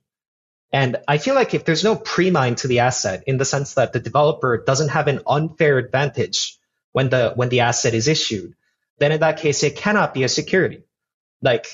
And 0.73 0.97
I 1.07 1.19
feel 1.19 1.35
like 1.35 1.53
if 1.53 1.67
there's 1.67 1.85
no 1.85 1.95
pre-mine 1.95 2.55
to 2.55 2.69
the 2.69 2.79
asset 2.79 3.25
in 3.27 3.37
the 3.37 3.45
sense 3.45 3.75
that 3.75 3.93
the 3.93 4.01
developer 4.01 4.57
doesn't 4.57 4.89
have 4.89 5.09
an 5.09 5.21
unfair 5.27 5.77
advantage 5.77 6.57
when 6.93 7.11
the 7.11 7.35
when 7.37 7.51
the 7.51 7.61
asset 7.61 7.93
is 7.93 8.09
issued, 8.09 8.55
then 8.97 9.13
in 9.13 9.21
that 9.21 9.41
case, 9.41 9.63
it 9.63 9.77
cannot 9.77 10.15
be 10.15 10.23
a 10.23 10.29
security. 10.31 10.85
Like 11.43 11.67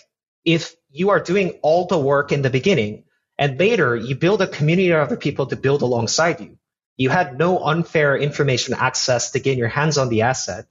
if 0.44 0.74
you 0.90 1.10
are 1.10 1.20
doing 1.20 1.50
all 1.62 1.86
the 1.86 2.00
work 2.00 2.32
in 2.32 2.42
the 2.42 2.50
beginning 2.50 3.04
and 3.38 3.56
later 3.56 3.94
you 3.94 4.16
build 4.16 4.42
a 4.42 4.48
community 4.48 4.90
of 4.90 5.02
other 5.02 5.16
people 5.16 5.46
to 5.46 5.54
build 5.54 5.82
alongside 5.82 6.40
you, 6.40 6.58
you 6.96 7.10
had 7.10 7.38
no 7.38 7.64
unfair 7.64 8.16
information 8.16 8.74
access 8.74 9.30
to 9.30 9.38
get 9.38 9.56
your 9.56 9.68
hands 9.68 9.98
on 9.98 10.08
the 10.08 10.22
asset, 10.22 10.66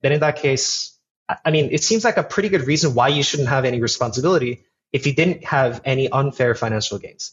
then 0.00 0.12
in 0.12 0.20
that 0.20 0.36
case, 0.36 0.96
I 1.44 1.50
mean, 1.50 1.68
it 1.72 1.82
seems 1.82 2.04
like 2.04 2.16
a 2.16 2.22
pretty 2.22 2.48
good 2.48 2.66
reason 2.66 2.94
why 2.94 3.08
you 3.08 3.22
shouldn't 3.22 3.48
have 3.48 3.64
any 3.64 3.80
responsibility 3.80 4.64
if 4.92 5.06
you 5.06 5.14
didn't 5.14 5.44
have 5.44 5.80
any 5.84 6.08
unfair 6.10 6.54
financial 6.54 6.98
gains. 6.98 7.32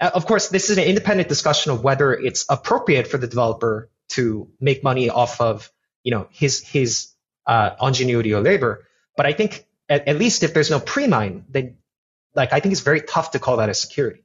Uh, 0.00 0.10
of 0.14 0.26
course, 0.26 0.48
this 0.48 0.70
is 0.70 0.78
an 0.78 0.84
independent 0.84 1.28
discussion 1.28 1.72
of 1.72 1.82
whether 1.82 2.12
it's 2.12 2.44
appropriate 2.48 3.06
for 3.06 3.18
the 3.18 3.26
developer 3.26 3.90
to 4.10 4.48
make 4.60 4.82
money 4.82 5.08
off 5.08 5.40
of, 5.40 5.70
you 6.02 6.10
know, 6.10 6.26
his 6.30 6.66
his 6.66 7.08
uh, 7.46 7.70
ingenuity 7.80 8.34
or 8.34 8.40
labor. 8.40 8.86
But 9.16 9.26
I 9.26 9.32
think 9.32 9.66
at, 9.88 10.08
at 10.08 10.18
least 10.18 10.42
if 10.42 10.52
there's 10.54 10.70
no 10.70 10.80
pre-mine, 10.80 11.44
then 11.48 11.76
like 12.34 12.52
I 12.52 12.60
think 12.60 12.72
it's 12.72 12.82
very 12.82 13.00
tough 13.00 13.32
to 13.32 13.38
call 13.38 13.58
that 13.58 13.68
a 13.68 13.74
security. 13.74 14.24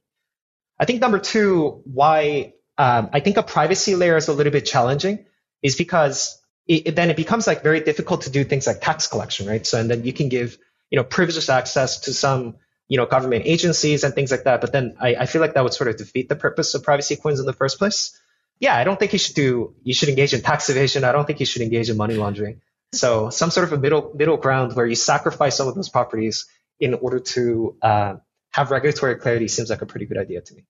I 0.79 0.85
think 0.85 1.01
number 1.01 1.19
two, 1.19 1.81
why 1.85 2.53
um, 2.77 3.09
I 3.13 3.19
think 3.19 3.37
a 3.37 3.43
privacy 3.43 3.95
layer 3.95 4.17
is 4.17 4.27
a 4.27 4.33
little 4.33 4.51
bit 4.51 4.65
challenging 4.65 5.25
is 5.61 5.75
because 5.75 6.36
it, 6.67 6.95
then 6.95 7.09
it 7.09 7.15
becomes 7.15 7.47
like 7.47 7.63
very 7.63 7.79
difficult 7.79 8.21
to 8.23 8.29
do 8.29 8.43
things 8.43 8.67
like 8.67 8.81
tax 8.81 9.07
collection, 9.07 9.47
right? 9.47 9.65
So 9.65 9.79
and 9.79 9.89
then 9.89 10.03
you 10.03 10.13
can 10.13 10.29
give 10.29 10.57
you 10.89 10.97
know 10.97 11.03
privileged 11.03 11.49
access 11.49 12.01
to 12.01 12.13
some 12.13 12.55
you 12.87 12.97
know, 12.97 13.05
government 13.05 13.43
agencies 13.45 14.03
and 14.03 14.13
things 14.13 14.31
like 14.31 14.43
that. 14.43 14.61
But 14.61 14.71
then 14.71 14.95
I, 14.99 15.15
I 15.15 15.25
feel 15.25 15.41
like 15.41 15.53
that 15.55 15.63
would 15.63 15.73
sort 15.73 15.89
of 15.89 15.97
defeat 15.97 16.29
the 16.29 16.35
purpose 16.35 16.73
of 16.73 16.83
privacy 16.83 17.15
coins 17.15 17.39
in 17.39 17.45
the 17.45 17.53
first 17.53 17.77
place. 17.77 18.17
Yeah, 18.59 18.75
I 18.75 18.83
don't 18.83 18.97
think 18.97 19.13
you 19.13 19.19
should 19.19 19.35
do, 19.35 19.75
you 19.83 19.93
should 19.93 20.09
engage 20.09 20.33
in 20.33 20.41
tax 20.41 20.69
evasion. 20.69 21.03
I 21.03 21.11
don't 21.11 21.25
think 21.25 21.39
you 21.39 21.45
should 21.45 21.61
engage 21.61 21.89
in 21.89 21.97
money 21.97 22.15
laundering. 22.15 22.61
So 22.93 23.29
some 23.29 23.51
sort 23.51 23.65
of 23.65 23.73
a 23.73 23.77
middle, 23.77 24.13
middle 24.15 24.37
ground 24.37 24.73
where 24.73 24.85
you 24.85 24.95
sacrifice 24.95 25.57
some 25.57 25.67
of 25.67 25.75
those 25.75 25.89
properties 25.89 26.45
in 26.79 26.93
order 26.93 27.19
to 27.19 27.75
uh, 27.81 28.15
have 28.51 28.71
regulatory 28.71 29.15
clarity 29.15 29.47
seems 29.47 29.69
like 29.69 29.81
a 29.81 29.85
pretty 29.85 30.05
good 30.05 30.17
idea 30.17 30.41
to 30.41 30.55
me. 30.55 30.65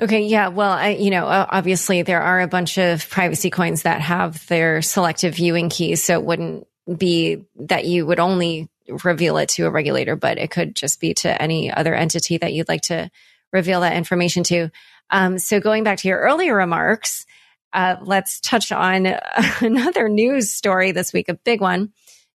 Okay, 0.00 0.22
yeah. 0.22 0.48
Well, 0.48 0.70
I, 0.70 0.90
you 0.90 1.10
know, 1.10 1.26
obviously 1.26 2.02
there 2.02 2.22
are 2.22 2.40
a 2.40 2.48
bunch 2.48 2.78
of 2.78 3.08
privacy 3.08 3.50
coins 3.50 3.82
that 3.82 4.00
have 4.00 4.46
their 4.48 4.82
selective 4.82 5.34
viewing 5.34 5.68
keys, 5.68 6.02
so 6.02 6.14
it 6.14 6.24
wouldn't 6.24 6.66
be 6.96 7.44
that 7.56 7.84
you 7.84 8.06
would 8.06 8.18
only 8.18 8.68
reveal 9.04 9.36
it 9.36 9.50
to 9.50 9.66
a 9.66 9.70
regulator, 9.70 10.16
but 10.16 10.38
it 10.38 10.50
could 10.50 10.74
just 10.74 10.98
be 10.98 11.14
to 11.14 11.42
any 11.42 11.70
other 11.70 11.94
entity 11.94 12.38
that 12.38 12.52
you'd 12.52 12.68
like 12.68 12.82
to 12.82 13.10
reveal 13.52 13.82
that 13.82 13.96
information 13.96 14.42
to. 14.44 14.70
Um, 15.10 15.38
so 15.38 15.60
going 15.60 15.84
back 15.84 15.98
to 15.98 16.08
your 16.08 16.18
earlier 16.18 16.56
remarks, 16.56 17.26
uh, 17.72 17.96
let's 18.02 18.40
touch 18.40 18.72
on 18.72 19.06
another 19.60 20.08
news 20.08 20.50
story 20.50 20.92
this 20.92 21.12
week, 21.12 21.28
a 21.28 21.34
big 21.34 21.60
one. 21.60 21.92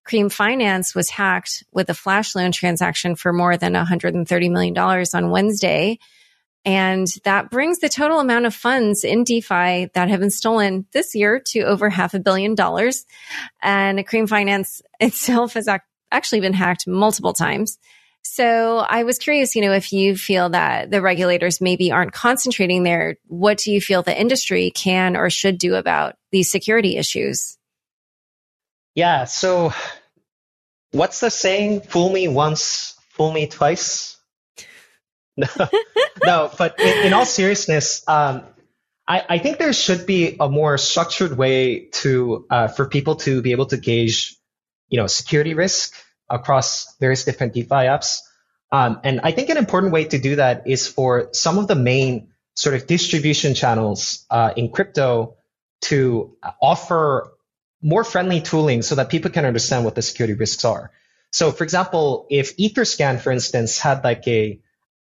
Cream 0.04 0.28
Finance 0.28 0.94
was 0.94 1.08
hacked 1.08 1.64
with 1.72 1.88
a 1.88 1.94
flash 1.94 2.34
loan 2.34 2.52
transaction 2.52 3.16
for 3.16 3.32
more 3.32 3.56
than 3.56 3.72
$130 3.72 4.50
million 4.50 4.76
on 4.76 5.30
Wednesday. 5.30 5.98
And 6.64 7.06
that 7.24 7.50
brings 7.50 7.80
the 7.80 7.90
total 7.90 8.20
amount 8.20 8.46
of 8.46 8.54
funds 8.54 9.04
in 9.04 9.24
DeFi 9.24 9.90
that 9.94 10.08
have 10.08 10.20
been 10.20 10.30
stolen 10.30 10.86
this 10.92 11.14
year 11.14 11.40
to 11.48 11.60
over 11.60 11.90
half 11.90 12.14
a 12.14 12.18
billion 12.20 12.54
dollars. 12.54 13.04
And 13.62 14.06
Cream 14.06 14.26
Finance 14.26 14.80
itself 15.00 15.54
has 15.54 15.68
actually 16.10 16.40
been 16.40 16.54
hacked 16.54 16.86
multiple 16.86 17.34
times. 17.34 17.78
So 18.22 18.78
I 18.78 19.04
was 19.04 19.18
curious, 19.18 19.54
you 19.54 19.60
know, 19.60 19.72
if 19.72 19.92
you 19.92 20.16
feel 20.16 20.48
that 20.50 20.90
the 20.90 21.02
regulators 21.02 21.60
maybe 21.60 21.92
aren't 21.92 22.14
concentrating 22.14 22.82
there, 22.82 23.16
what 23.26 23.58
do 23.58 23.70
you 23.70 23.82
feel 23.82 24.02
the 24.02 24.18
industry 24.18 24.70
can 24.70 25.14
or 25.14 25.28
should 25.28 25.58
do 25.58 25.74
about 25.74 26.16
these 26.32 26.50
security 26.50 26.96
issues? 26.96 27.58
Yeah. 28.94 29.24
So 29.24 29.74
what's 30.92 31.20
the 31.20 31.30
saying? 31.30 31.82
Fool 31.82 32.10
me 32.10 32.28
once, 32.28 32.96
fool 33.10 33.30
me 33.30 33.46
twice. 33.46 34.13
No, 35.36 35.48
no, 36.24 36.50
but 36.56 36.78
in, 36.80 37.06
in 37.06 37.12
all 37.12 37.26
seriousness, 37.26 38.06
um, 38.08 38.44
I, 39.06 39.24
I, 39.28 39.38
think 39.38 39.58
there 39.58 39.72
should 39.72 40.06
be 40.06 40.36
a 40.40 40.48
more 40.48 40.78
structured 40.78 41.36
way 41.36 41.86
to 42.02 42.46
uh, 42.48 42.68
for 42.68 42.86
people 42.86 43.16
to 43.16 43.42
be 43.42 43.52
able 43.52 43.66
to 43.66 43.76
gauge, 43.76 44.36
you 44.88 44.98
know, 44.98 45.06
security 45.06 45.54
risk 45.54 45.94
across 46.30 46.96
various 46.98 47.24
different 47.24 47.52
DeFi 47.52 47.86
apps. 47.90 48.20
Um, 48.72 49.00
and 49.04 49.20
I 49.22 49.32
think 49.32 49.50
an 49.50 49.56
important 49.56 49.92
way 49.92 50.04
to 50.04 50.18
do 50.18 50.36
that 50.36 50.66
is 50.66 50.88
for 50.88 51.28
some 51.32 51.58
of 51.58 51.68
the 51.68 51.74
main 51.74 52.28
sort 52.54 52.74
of 52.74 52.86
distribution 52.86 53.54
channels 53.54 54.24
uh, 54.30 54.52
in 54.56 54.70
crypto 54.70 55.36
to 55.82 56.36
offer 56.62 57.32
more 57.82 58.04
friendly 58.04 58.40
tooling 58.40 58.82
so 58.82 58.94
that 58.94 59.10
people 59.10 59.30
can 59.30 59.44
understand 59.44 59.84
what 59.84 59.94
the 59.94 60.02
security 60.02 60.34
risks 60.34 60.64
are. 60.64 60.90
So, 61.30 61.52
for 61.52 61.64
example, 61.64 62.26
if 62.30 62.56
Etherscan, 62.56 63.20
for 63.20 63.30
instance, 63.32 63.78
had 63.78 64.02
like 64.02 64.26
a 64.26 64.60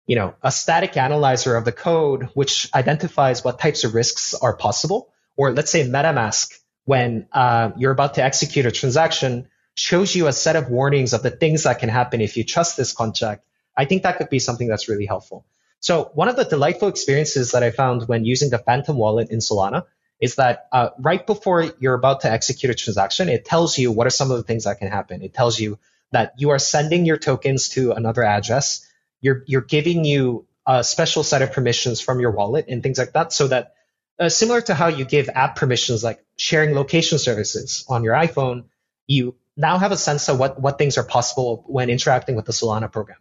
you 0.08 0.16
know, 0.16 0.34
a 0.42 0.50
static 0.50 0.96
analyzer 0.96 1.54
of 1.54 1.66
the 1.66 1.70
code, 1.70 2.30
which 2.32 2.70
identifies 2.74 3.44
what 3.44 3.60
types 3.60 3.84
of 3.84 3.94
risks 3.94 4.34
are 4.34 4.56
possible. 4.56 5.12
Or 5.36 5.52
let's 5.52 5.70
say 5.70 5.86
MetaMask, 5.86 6.58
when 6.86 7.28
uh, 7.30 7.70
you're 7.76 7.92
about 7.92 8.14
to 8.14 8.24
execute 8.24 8.64
a 8.64 8.72
transaction, 8.72 9.48
shows 9.74 10.16
you 10.16 10.26
a 10.26 10.32
set 10.32 10.56
of 10.56 10.70
warnings 10.70 11.12
of 11.12 11.22
the 11.22 11.30
things 11.30 11.64
that 11.64 11.78
can 11.78 11.90
happen 11.90 12.22
if 12.22 12.38
you 12.38 12.42
trust 12.42 12.78
this 12.78 12.92
contract. 12.92 13.44
I 13.76 13.84
think 13.84 14.02
that 14.02 14.16
could 14.16 14.30
be 14.30 14.38
something 14.38 14.66
that's 14.66 14.88
really 14.88 15.04
helpful. 15.04 15.44
So 15.80 16.10
one 16.14 16.28
of 16.28 16.36
the 16.36 16.44
delightful 16.44 16.88
experiences 16.88 17.52
that 17.52 17.62
I 17.62 17.70
found 17.70 18.08
when 18.08 18.24
using 18.24 18.48
the 18.48 18.58
Phantom 18.58 18.96
wallet 18.96 19.30
in 19.30 19.40
Solana 19.40 19.84
is 20.20 20.36
that 20.36 20.68
uh, 20.72 20.88
right 20.98 21.24
before 21.24 21.70
you're 21.78 21.94
about 21.94 22.22
to 22.22 22.32
execute 22.32 22.70
a 22.70 22.74
transaction, 22.74 23.28
it 23.28 23.44
tells 23.44 23.76
you 23.76 23.92
what 23.92 24.06
are 24.06 24.10
some 24.10 24.30
of 24.30 24.38
the 24.38 24.42
things 24.42 24.64
that 24.64 24.78
can 24.78 24.90
happen. 24.90 25.22
It 25.22 25.34
tells 25.34 25.60
you 25.60 25.78
that 26.12 26.32
you 26.38 26.50
are 26.50 26.58
sending 26.58 27.04
your 27.04 27.18
tokens 27.18 27.68
to 27.70 27.92
another 27.92 28.24
address 28.24 28.87
you're 29.20 29.42
you're 29.46 29.62
giving 29.62 30.04
you 30.04 30.46
a 30.66 30.84
special 30.84 31.22
set 31.22 31.42
of 31.42 31.52
permissions 31.52 32.00
from 32.00 32.20
your 32.20 32.30
wallet 32.30 32.66
and 32.68 32.82
things 32.82 32.98
like 32.98 33.12
that, 33.12 33.32
so 33.32 33.48
that 33.48 33.74
uh, 34.18 34.28
similar 34.28 34.60
to 34.60 34.74
how 34.74 34.88
you 34.88 35.04
give 35.04 35.28
app 35.28 35.56
permissions 35.56 36.02
like 36.02 36.24
sharing 36.36 36.74
location 36.74 37.18
services 37.18 37.84
on 37.88 38.04
your 38.04 38.14
iPhone, 38.14 38.64
you 39.06 39.36
now 39.56 39.78
have 39.78 39.92
a 39.92 39.96
sense 39.96 40.28
of 40.28 40.38
what 40.38 40.60
what 40.60 40.78
things 40.78 40.98
are 40.98 41.04
possible 41.04 41.64
when 41.66 41.90
interacting 41.90 42.36
with 42.36 42.44
the 42.44 42.52
Solana 42.52 42.90
program. 42.90 43.18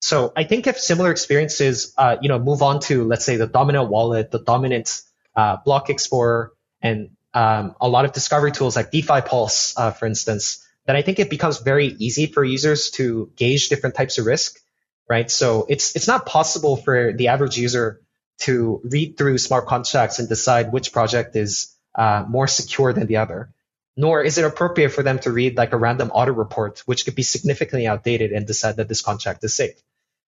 So 0.00 0.32
I 0.36 0.44
think 0.44 0.66
if 0.66 0.78
similar 0.78 1.12
experiences, 1.12 1.94
uh, 1.96 2.16
you 2.20 2.28
know, 2.28 2.38
move 2.38 2.62
on 2.62 2.80
to 2.80 3.04
let's 3.04 3.24
say 3.24 3.36
the 3.36 3.46
dominant 3.46 3.88
wallet, 3.88 4.30
the 4.30 4.40
dominant 4.40 5.00
uh, 5.36 5.58
block 5.64 5.90
explorer, 5.90 6.52
and 6.80 7.10
um, 7.32 7.76
a 7.80 7.88
lot 7.88 8.04
of 8.04 8.12
discovery 8.12 8.52
tools 8.52 8.76
like 8.76 8.90
DeFi 8.90 9.20
Pulse, 9.22 9.74
uh, 9.76 9.92
for 9.92 10.06
instance, 10.06 10.66
then 10.86 10.96
I 10.96 11.02
think 11.02 11.20
it 11.20 11.30
becomes 11.30 11.58
very 11.58 11.86
easy 11.86 12.26
for 12.26 12.42
users 12.42 12.90
to 12.92 13.30
gauge 13.36 13.68
different 13.68 13.94
types 13.94 14.18
of 14.18 14.26
risk 14.26 14.58
right? 15.08 15.30
So 15.30 15.66
it's 15.68 15.96
it's 15.96 16.08
not 16.08 16.26
possible 16.26 16.76
for 16.76 17.12
the 17.12 17.28
average 17.28 17.56
user 17.56 18.00
to 18.40 18.80
read 18.84 19.16
through 19.16 19.38
smart 19.38 19.66
contracts 19.66 20.18
and 20.18 20.28
decide 20.28 20.72
which 20.72 20.92
project 20.92 21.36
is 21.36 21.76
uh, 21.94 22.24
more 22.28 22.46
secure 22.46 22.92
than 22.92 23.06
the 23.06 23.18
other. 23.18 23.50
Nor 23.96 24.22
is 24.22 24.38
it 24.38 24.44
appropriate 24.44 24.90
for 24.90 25.02
them 25.02 25.18
to 25.20 25.30
read 25.30 25.56
like 25.56 25.72
a 25.72 25.76
random 25.76 26.10
audit 26.10 26.34
report, 26.34 26.82
which 26.86 27.04
could 27.04 27.14
be 27.14 27.22
significantly 27.22 27.86
outdated 27.86 28.32
and 28.32 28.46
decide 28.46 28.76
that 28.76 28.88
this 28.88 29.02
contract 29.02 29.44
is 29.44 29.52
safe, 29.52 29.78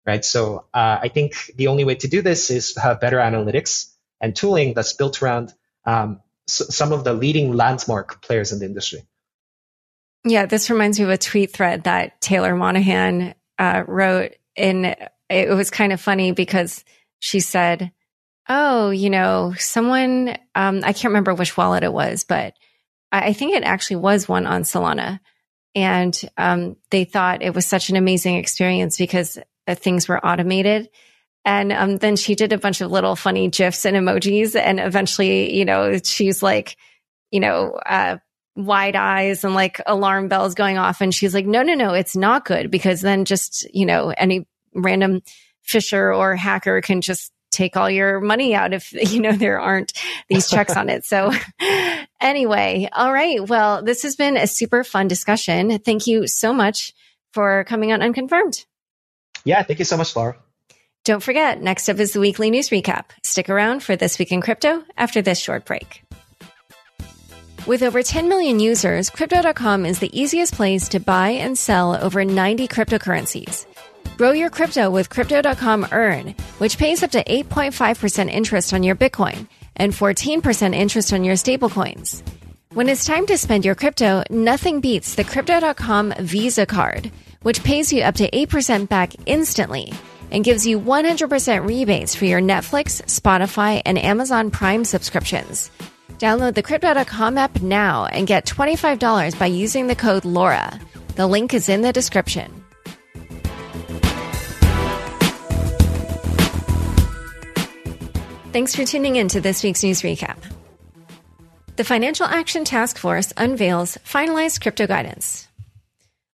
right? 0.05 0.23
So 0.25 0.65
uh, 0.73 0.99
I 1.01 1.07
think 1.07 1.51
the 1.55 1.67
only 1.67 1.85
way 1.85 1.95
to 1.95 2.09
do 2.09 2.21
this 2.21 2.51
is 2.51 2.73
to 2.73 2.81
have 2.81 2.99
better 2.99 3.17
analytics 3.17 3.93
and 4.19 4.35
tooling 4.35 4.73
that's 4.73 4.93
built 4.93 5.23
around 5.23 5.53
um, 5.85 6.19
some 6.45 6.91
of 6.91 7.05
the 7.05 7.13
leading 7.13 7.53
landmark 7.53 8.21
players 8.21 8.51
in 8.51 8.59
the 8.59 8.65
industry. 8.65 9.03
Yeah, 10.25 10.45
this 10.45 10.69
reminds 10.69 10.99
me 10.99 11.05
of 11.05 11.11
a 11.11 11.17
tweet 11.17 11.51
thread 11.51 11.83
that 11.83 12.19
Taylor 12.21 12.55
Monahan 12.55 13.35
uh, 13.57 13.83
wrote 13.87 14.35
and 14.55 14.95
it 15.29 15.49
was 15.49 15.69
kind 15.69 15.93
of 15.93 16.01
funny 16.01 16.31
because 16.31 16.83
she 17.19 17.39
said, 17.39 17.91
"Oh, 18.49 18.89
you 18.89 19.09
know, 19.09 19.53
someone 19.57 20.37
um, 20.55 20.81
I 20.83 20.93
can't 20.93 21.05
remember 21.05 21.33
which 21.33 21.57
wallet 21.57 21.83
it 21.83 21.93
was, 21.93 22.23
but 22.23 22.53
I, 23.11 23.27
I 23.27 23.33
think 23.33 23.55
it 23.55 23.63
actually 23.63 23.97
was 23.97 24.27
one 24.27 24.45
on 24.45 24.63
Solana." 24.63 25.19
And 25.75 26.19
um, 26.37 26.75
they 26.91 27.03
thought 27.03 27.41
it 27.41 27.55
was 27.55 27.65
such 27.65 27.89
an 27.89 27.95
amazing 27.95 28.35
experience 28.35 28.97
because 28.97 29.39
uh, 29.67 29.75
things 29.75 30.07
were 30.07 30.23
automated. 30.23 30.89
And 31.45 31.71
um, 31.73 31.97
then 31.97 32.15
she 32.15 32.35
did 32.35 32.53
a 32.53 32.57
bunch 32.57 32.79
of 32.79 32.91
little 32.91 33.15
funny 33.15 33.49
gifs 33.49 33.85
and 33.85 33.97
emojis, 33.97 34.55
and 34.55 34.79
eventually, 34.79 35.57
you 35.57 35.65
know, 35.65 35.97
she's 36.03 36.41
like, 36.41 36.77
you 37.31 37.39
know, 37.39 37.71
uh, 37.85 38.17
wide 38.55 38.95
eyes 38.95 39.43
and 39.43 39.55
like 39.55 39.81
alarm 39.85 40.27
bells 40.27 40.55
going 40.55 40.77
off. 40.77 41.01
And 41.01 41.13
she's 41.13 41.33
like, 41.33 41.45
no, 41.45 41.63
no, 41.63 41.73
no, 41.73 41.93
it's 41.93 42.15
not 42.15 42.45
good 42.45 42.69
because 42.69 43.01
then 43.01 43.25
just, 43.25 43.67
you 43.73 43.85
know, 43.85 44.13
any 44.15 44.47
random 44.73 45.21
phisher 45.67 46.15
or 46.15 46.35
hacker 46.35 46.81
can 46.81 47.01
just 47.01 47.31
take 47.51 47.77
all 47.77 47.89
your 47.89 48.19
money 48.19 48.53
out 48.55 48.73
if, 48.73 48.91
you 49.11 49.21
know, 49.21 49.31
there 49.31 49.59
aren't 49.59 49.93
these 50.29 50.49
checks 50.49 50.75
on 50.75 50.89
it. 50.89 51.05
So 51.05 51.31
anyway, 52.21 52.89
all 52.91 53.13
right. 53.13 53.47
Well, 53.47 53.83
this 53.83 54.03
has 54.03 54.15
been 54.15 54.37
a 54.37 54.47
super 54.47 54.83
fun 54.83 55.07
discussion. 55.07 55.79
Thank 55.79 56.07
you 56.07 56.27
so 56.27 56.53
much 56.53 56.93
for 57.31 57.63
coming 57.65 57.91
on 57.91 58.01
Unconfirmed. 58.01 58.65
Yeah. 59.45 59.63
Thank 59.63 59.79
you 59.79 59.85
so 59.85 59.97
much, 59.97 60.15
Laura. 60.15 60.37
Don't 61.05 61.21
forget, 61.21 61.61
next 61.61 61.89
up 61.89 61.99
is 61.99 62.13
the 62.13 62.21
weekly 62.21 62.49
news 62.49 62.69
recap. 62.69 63.05
Stick 63.23 63.49
around 63.49 63.83
for 63.83 63.97
This 63.97 64.17
Week 64.17 64.31
in 64.31 64.39
Crypto 64.39 64.83
after 64.95 65.21
this 65.21 65.37
short 65.37 65.65
break. 65.65 66.01
With 67.65 67.81
over 67.81 68.03
10 68.03 68.27
million 68.27 68.59
users, 68.59 69.09
Crypto.com 69.09 69.85
is 69.85 69.97
the 69.97 70.11
easiest 70.11 70.53
place 70.53 70.89
to 70.89 70.99
buy 70.99 71.29
and 71.29 71.57
sell 71.57 71.95
over 71.95 72.25
90 72.25 72.67
cryptocurrencies. 72.67 73.65
Grow 74.17 74.31
your 74.31 74.49
crypto 74.49 74.89
with 74.89 75.09
Crypto.com 75.09 75.87
Earn, 75.93 76.35
which 76.57 76.77
pays 76.77 77.03
up 77.03 77.11
to 77.11 77.23
8.5% 77.23 78.29
interest 78.29 78.73
on 78.73 78.83
your 78.83 78.97
Bitcoin 78.97 79.47
and 79.77 79.93
14% 79.93 80.75
interest 80.75 81.13
on 81.13 81.23
your 81.23 81.35
stablecoins. 81.35 82.21
When 82.73 82.89
it's 82.89 83.05
time 83.05 83.25
to 83.27 83.37
spend 83.37 83.63
your 83.63 83.75
crypto, 83.75 84.23
nothing 84.29 84.81
beats 84.81 85.15
the 85.15 85.23
Crypto.com 85.23 86.15
Visa 86.19 86.65
card, 86.65 87.13
which 87.43 87.63
pays 87.63 87.93
you 87.93 88.01
up 88.01 88.15
to 88.15 88.29
8% 88.29 88.89
back 88.89 89.13
instantly 89.25 89.93
and 90.31 90.43
gives 90.43 90.67
you 90.67 90.81
100% 90.81 91.65
rebates 91.65 92.13
for 92.13 92.25
your 92.25 92.41
Netflix, 92.41 93.01
Spotify, 93.03 93.81
and 93.85 93.97
Amazon 93.97 94.51
Prime 94.51 94.83
subscriptions. 94.83 95.71
Download 96.23 96.53
the 96.53 96.63
Crypto.com 96.63 97.37
app 97.37 97.61
now 97.61 98.05
and 98.05 98.25
get 98.25 98.45
$25 98.45 99.37
by 99.37 99.45
using 99.45 99.87
the 99.87 99.95
code 99.95 100.23
LAURA. 100.23 100.79
The 101.15 101.27
link 101.27 101.53
is 101.53 101.67
in 101.67 101.81
the 101.81 101.91
description. 101.91 102.63
Thanks 108.53 108.73
for 108.73 108.85
tuning 108.85 109.17
in 109.17 109.27
to 109.27 109.41
this 109.41 109.65
week's 109.65 109.83
news 109.83 110.01
recap. 110.01 110.37
The 111.75 111.83
Financial 111.83 112.25
Action 112.25 112.63
Task 112.63 112.97
Force 112.97 113.33
unveils 113.35 113.97
finalized 114.05 114.61
crypto 114.61 114.87
guidance. 114.87 115.49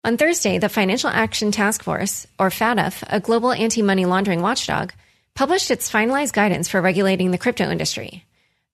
On 0.03 0.17
Thursday, 0.17 0.59
the 0.59 0.69
Financial 0.69 1.11
Action 1.11 1.53
Task 1.53 1.85
Force, 1.85 2.27
or 2.41 2.51
FATF, 2.51 3.05
a 3.09 3.21
global 3.21 3.53
anti 3.53 3.83
money 3.83 4.05
laundering 4.05 4.43
watchdog, 4.43 4.93
published 5.37 5.71
its 5.71 5.89
finalized 5.89 6.33
guidance 6.33 6.67
for 6.69 6.83
regulating 6.83 7.31
the 7.31 7.39
crypto 7.39 7.71
industry. 7.71 8.26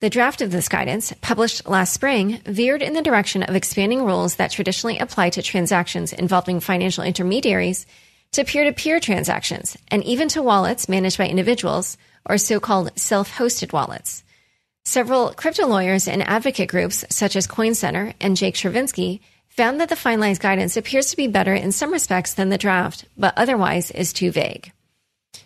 The 0.02 0.10
draft 0.10 0.42
of 0.42 0.50
this 0.50 0.68
guidance, 0.68 1.12
published 1.20 1.68
last 1.68 1.94
spring, 1.94 2.40
veered 2.44 2.82
in 2.82 2.92
the 2.92 3.02
direction 3.02 3.44
of 3.44 3.54
expanding 3.54 4.04
rules 4.04 4.34
that 4.34 4.50
traditionally 4.50 4.98
apply 4.98 5.30
to 5.30 5.42
transactions 5.42 6.12
involving 6.12 6.58
financial 6.58 7.04
intermediaries 7.04 7.86
to 8.32 8.42
peer 8.42 8.64
to 8.64 8.72
peer 8.72 8.98
transactions 8.98 9.78
and 9.92 10.02
even 10.02 10.26
to 10.30 10.42
wallets 10.42 10.88
managed 10.88 11.18
by 11.18 11.28
individuals 11.28 11.96
or 12.28 12.36
so 12.36 12.58
called 12.58 12.90
self 12.98 13.32
hosted 13.32 13.72
wallets. 13.72 14.24
Several 14.84 15.32
crypto 15.34 15.68
lawyers 15.68 16.08
and 16.08 16.20
advocate 16.24 16.68
groups, 16.68 17.04
such 17.08 17.36
as 17.36 17.46
Coin 17.46 17.76
Center 17.76 18.12
and 18.20 18.36
Jake 18.36 18.56
Chervinsky, 18.56 19.20
found 19.50 19.80
that 19.80 19.88
the 19.88 19.94
finalized 19.94 20.40
guidance 20.40 20.76
appears 20.76 21.10
to 21.12 21.16
be 21.16 21.28
better 21.28 21.54
in 21.54 21.70
some 21.70 21.92
respects 21.92 22.34
than 22.34 22.48
the 22.48 22.58
draft, 22.58 23.04
but 23.16 23.34
otherwise 23.36 23.92
is 23.92 24.12
too 24.12 24.32
vague. 24.32 24.72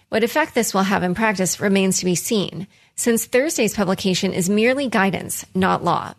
What 0.08 0.24
effect 0.24 0.54
this 0.54 0.72
will 0.72 0.84
have 0.84 1.02
in 1.02 1.14
practice 1.14 1.60
remains 1.60 1.98
to 1.98 2.06
be 2.06 2.14
seen, 2.14 2.68
since 2.96 3.26
Thursday's 3.26 3.74
publication 3.74 4.32
is 4.32 4.48
merely 4.48 4.88
guidance, 4.88 5.44
not 5.54 5.84
law. 5.84 6.14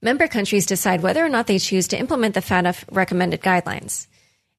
Member 0.00 0.28
countries 0.28 0.66
decide 0.66 1.02
whether 1.02 1.24
or 1.24 1.28
not 1.28 1.48
they 1.48 1.58
choose 1.58 1.88
to 1.88 1.98
implement 1.98 2.34
the 2.34 2.40
FATF 2.40 2.84
recommended 2.92 3.40
guidelines. 3.42 4.06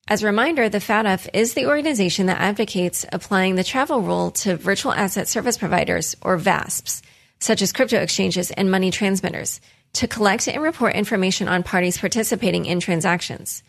As 0.09 0.21
a 0.21 0.25
reminder, 0.25 0.67
the 0.67 0.79
FATF 0.79 1.29
is 1.33 1.53
the 1.53 1.67
organization 1.67 2.25
that 2.25 2.41
advocates 2.41 3.05
applying 3.13 3.55
the 3.55 3.63
travel 3.63 4.01
rule 4.01 4.31
to 4.31 4.57
virtual 4.57 4.91
asset 4.91 5.29
service 5.29 5.57
providers, 5.57 6.17
or 6.21 6.37
VASPs, 6.37 7.01
such 7.39 7.61
as 7.61 7.71
crypto 7.71 7.97
exchanges 7.97 8.51
and 8.51 8.69
money 8.69 8.91
transmitters, 8.91 9.61
to 9.93 10.07
collect 10.07 10.47
and 10.49 10.61
report 10.61 10.95
information 10.95 11.47
on 11.47 11.63
parties 11.63 11.97
participating 11.97 12.65
in 12.65 12.81
transactions. 12.81 13.63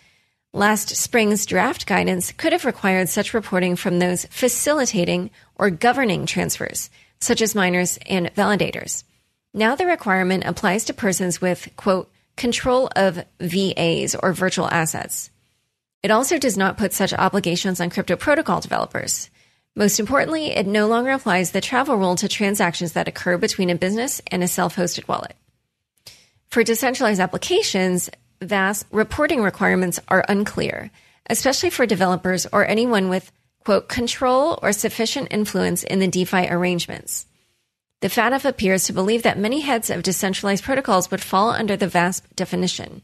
Last 0.52 0.96
spring's 0.96 1.46
draft 1.46 1.86
guidance 1.86 2.32
could 2.32 2.52
have 2.52 2.64
required 2.64 3.08
such 3.08 3.34
reporting 3.34 3.76
from 3.76 4.00
those 4.00 4.24
facilitating 4.26 5.30
or 5.54 5.70
governing 5.70 6.26
transfers, 6.26 6.90
such 7.20 7.42
as 7.42 7.54
miners 7.54 7.98
and 8.06 8.35
validators. 8.35 9.04
Now 9.52 9.74
the 9.74 9.87
requirement 9.87 10.44
applies 10.46 10.85
to 10.85 10.94
persons 10.94 11.40
with, 11.40 11.68
quote, 11.76 12.11
control 12.37 12.88
of 12.96 13.24
VAs 13.40 14.14
or 14.14 14.33
virtual 14.33 14.68
assets. 14.70 15.30
It 16.02 16.11
also 16.11 16.38
does 16.38 16.56
not 16.56 16.78
put 16.78 16.92
such 16.92 17.12
obligations 17.12 17.80
on 17.80 17.90
crypto 17.90 18.16
protocol 18.16 18.61
developers. 18.61 19.28
Most 19.76 20.00
importantly, 20.00 20.46
it 20.46 20.66
no 20.66 20.88
longer 20.88 21.11
applies 21.11 21.50
the 21.50 21.61
travel 21.61 21.96
rule 21.96 22.16
to 22.16 22.28
transactions 22.28 22.92
that 22.92 23.09
occur 23.09 23.37
between 23.37 23.70
a 23.70 23.74
business 23.74 24.22
and 24.28 24.42
a 24.42 24.48
self 24.48 24.76
hosted 24.76 25.06
wallet. 25.06 25.37
For 26.48 26.64
decentralized 26.64 27.20
applications, 27.20 28.11
VAS 28.40 28.85
reporting 28.90 29.42
requirements 29.42 30.00
are 30.09 30.24
unclear, 30.28 30.90
especially 31.28 31.70
for 31.70 31.87
developers 31.87 32.46
or 32.52 32.66
anyone 32.66 33.09
with, 33.09 33.30
quote, 33.64 33.88
control 33.88 34.59
or 34.62 34.73
sufficient 34.73 35.29
influence 35.31 35.83
in 35.83 35.99
the 35.99 36.09
DeFi 36.09 36.49
arrangements. 36.49 37.27
The 38.01 38.09
FATF 38.09 38.44
appears 38.44 38.85
to 38.85 38.92
believe 38.92 39.23
that 39.25 39.38
many 39.38 39.61
heads 39.61 39.90
of 39.90 40.03
decentralized 40.03 40.64
protocols 40.64 41.11
would 41.11 41.20
fall 41.20 41.51
under 41.51 41.77
the 41.77 41.88
VASP 41.88 42.25
definition. 42.35 43.03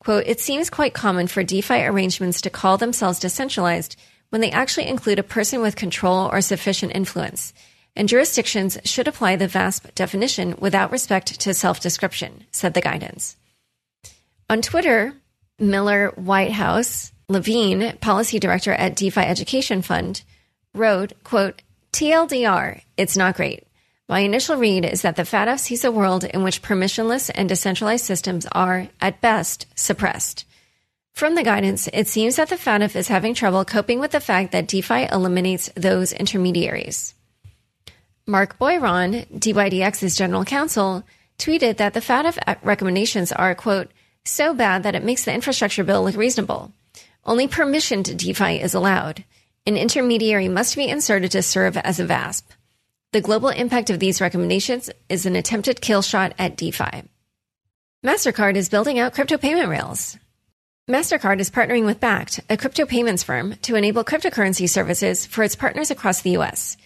Quote, 0.00 0.26
it 0.26 0.40
seems 0.40 0.68
quite 0.68 0.92
common 0.94 1.26
for 1.26 1.42
DeFi 1.42 1.84
arrangements 1.84 2.40
to 2.42 2.50
call 2.50 2.76
themselves 2.76 3.18
decentralized 3.18 3.96
when 4.28 4.40
they 4.40 4.50
actually 4.50 4.88
include 4.88 5.18
a 5.18 5.22
person 5.22 5.60
with 5.60 5.76
control 5.76 6.28
or 6.30 6.40
sufficient 6.40 6.94
influence 6.94 7.54
and 7.96 8.08
jurisdictions 8.08 8.78
should 8.84 9.08
apply 9.08 9.36
the 9.36 9.48
VASP 9.48 9.94
definition 9.94 10.54
without 10.58 10.92
respect 10.92 11.40
to 11.40 11.54
self 11.54 11.80
description, 11.80 12.44
said 12.52 12.74
the 12.74 12.80
guidance. 12.80 13.36
On 14.48 14.62
Twitter, 14.62 15.14
Miller 15.58 16.12
Whitehouse 16.14 17.10
Levine, 17.28 17.96
policy 17.98 18.38
director 18.38 18.72
at 18.72 18.94
DeFi 18.94 19.20
Education 19.20 19.82
Fund, 19.82 20.22
wrote, 20.72 21.12
quote, 21.24 21.60
TLDR, 21.92 22.82
it's 22.96 23.16
not 23.16 23.34
great. 23.34 23.66
My 24.08 24.20
initial 24.20 24.56
read 24.56 24.84
is 24.84 25.02
that 25.02 25.16
the 25.16 25.24
FATF 25.24 25.58
sees 25.58 25.82
a 25.82 25.90
world 25.90 26.22
in 26.22 26.44
which 26.44 26.62
permissionless 26.62 27.28
and 27.34 27.48
decentralized 27.48 28.04
systems 28.04 28.46
are, 28.52 28.90
at 29.00 29.20
best, 29.20 29.66
suppressed. 29.74 30.44
From 31.14 31.34
the 31.34 31.42
guidance, 31.42 31.88
it 31.92 32.06
seems 32.06 32.36
that 32.36 32.48
the 32.48 32.54
FATF 32.54 32.94
is 32.94 33.08
having 33.08 33.34
trouble 33.34 33.64
coping 33.64 33.98
with 33.98 34.12
the 34.12 34.20
fact 34.20 34.52
that 34.52 34.68
DeFi 34.68 35.08
eliminates 35.10 35.68
those 35.74 36.12
intermediaries. 36.12 37.12
Marc 38.24 38.56
Boiron, 38.56 39.26
DYDX's 39.36 40.16
general 40.16 40.44
counsel, 40.44 41.02
tweeted 41.38 41.78
that 41.78 41.92
the 41.92 42.00
FATF 42.00 42.58
recommendations 42.62 43.32
are, 43.32 43.56
quote, 43.56 43.90
so 44.24 44.54
bad 44.54 44.84
that 44.84 44.94
it 44.94 45.02
makes 45.02 45.24
the 45.24 45.34
infrastructure 45.34 45.82
bill 45.82 46.04
look 46.04 46.14
reasonable. 46.14 46.70
Only 47.26 47.48
permissioned 47.48 48.16
DeFi 48.16 48.60
is 48.60 48.72
allowed. 48.72 49.24
An 49.66 49.76
intermediary 49.76 50.48
must 50.48 50.76
be 50.76 50.88
inserted 50.88 51.32
to 51.32 51.42
serve 51.42 51.76
as 51.76 51.98
a 51.98 52.06
VASP. 52.06 52.52
The 53.12 53.20
global 53.20 53.48
impact 53.48 53.90
of 53.90 53.98
these 53.98 54.20
recommendations 54.20 54.90
is 55.08 55.26
an 55.26 55.34
attempted 55.34 55.80
kill 55.80 56.02
shot 56.02 56.34
at 56.38 56.56
DeFi. 56.56 57.02
MasterCard 58.04 58.54
is 58.54 58.68
building 58.68 59.00
out 59.00 59.12
crypto 59.12 59.38
payment 59.38 59.68
rails. 59.68 60.16
MasterCard 60.88 61.40
is 61.40 61.50
partnering 61.50 61.84
with 61.84 61.98
Bakkt, 61.98 62.38
a 62.48 62.56
crypto 62.56 62.86
payments 62.86 63.24
firm, 63.24 63.56
to 63.62 63.74
enable 63.74 64.04
cryptocurrency 64.04 64.68
services 64.68 65.26
for 65.26 65.42
its 65.42 65.56
partners 65.56 65.90
across 65.90 66.20
the 66.20 66.30
U.S. 66.32 66.76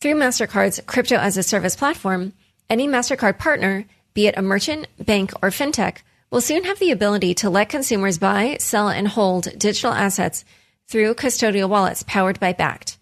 Through 0.00 0.14
MasterCard's 0.14 0.80
crypto 0.86 1.16
as 1.16 1.36
a 1.36 1.42
service 1.42 1.76
platform, 1.76 2.32
any 2.70 2.88
MasterCard 2.88 3.38
partner, 3.38 3.84
be 4.14 4.26
it 4.26 4.38
a 4.38 4.42
merchant, 4.42 4.86
bank, 4.98 5.34
or 5.42 5.50
fintech, 5.50 5.98
will 6.30 6.40
soon 6.40 6.64
have 6.64 6.78
the 6.78 6.92
ability 6.92 7.34
to 7.34 7.50
let 7.50 7.68
consumers 7.68 8.18
buy, 8.18 8.56
sell, 8.60 8.88
and 8.88 9.08
hold 9.08 9.58
digital 9.58 9.92
assets 9.92 10.44
through 10.88 11.14
custodial 11.14 11.68
wallets 11.68 12.04
powered 12.04 12.38
by 12.38 12.52
Bakkt. 12.52 12.96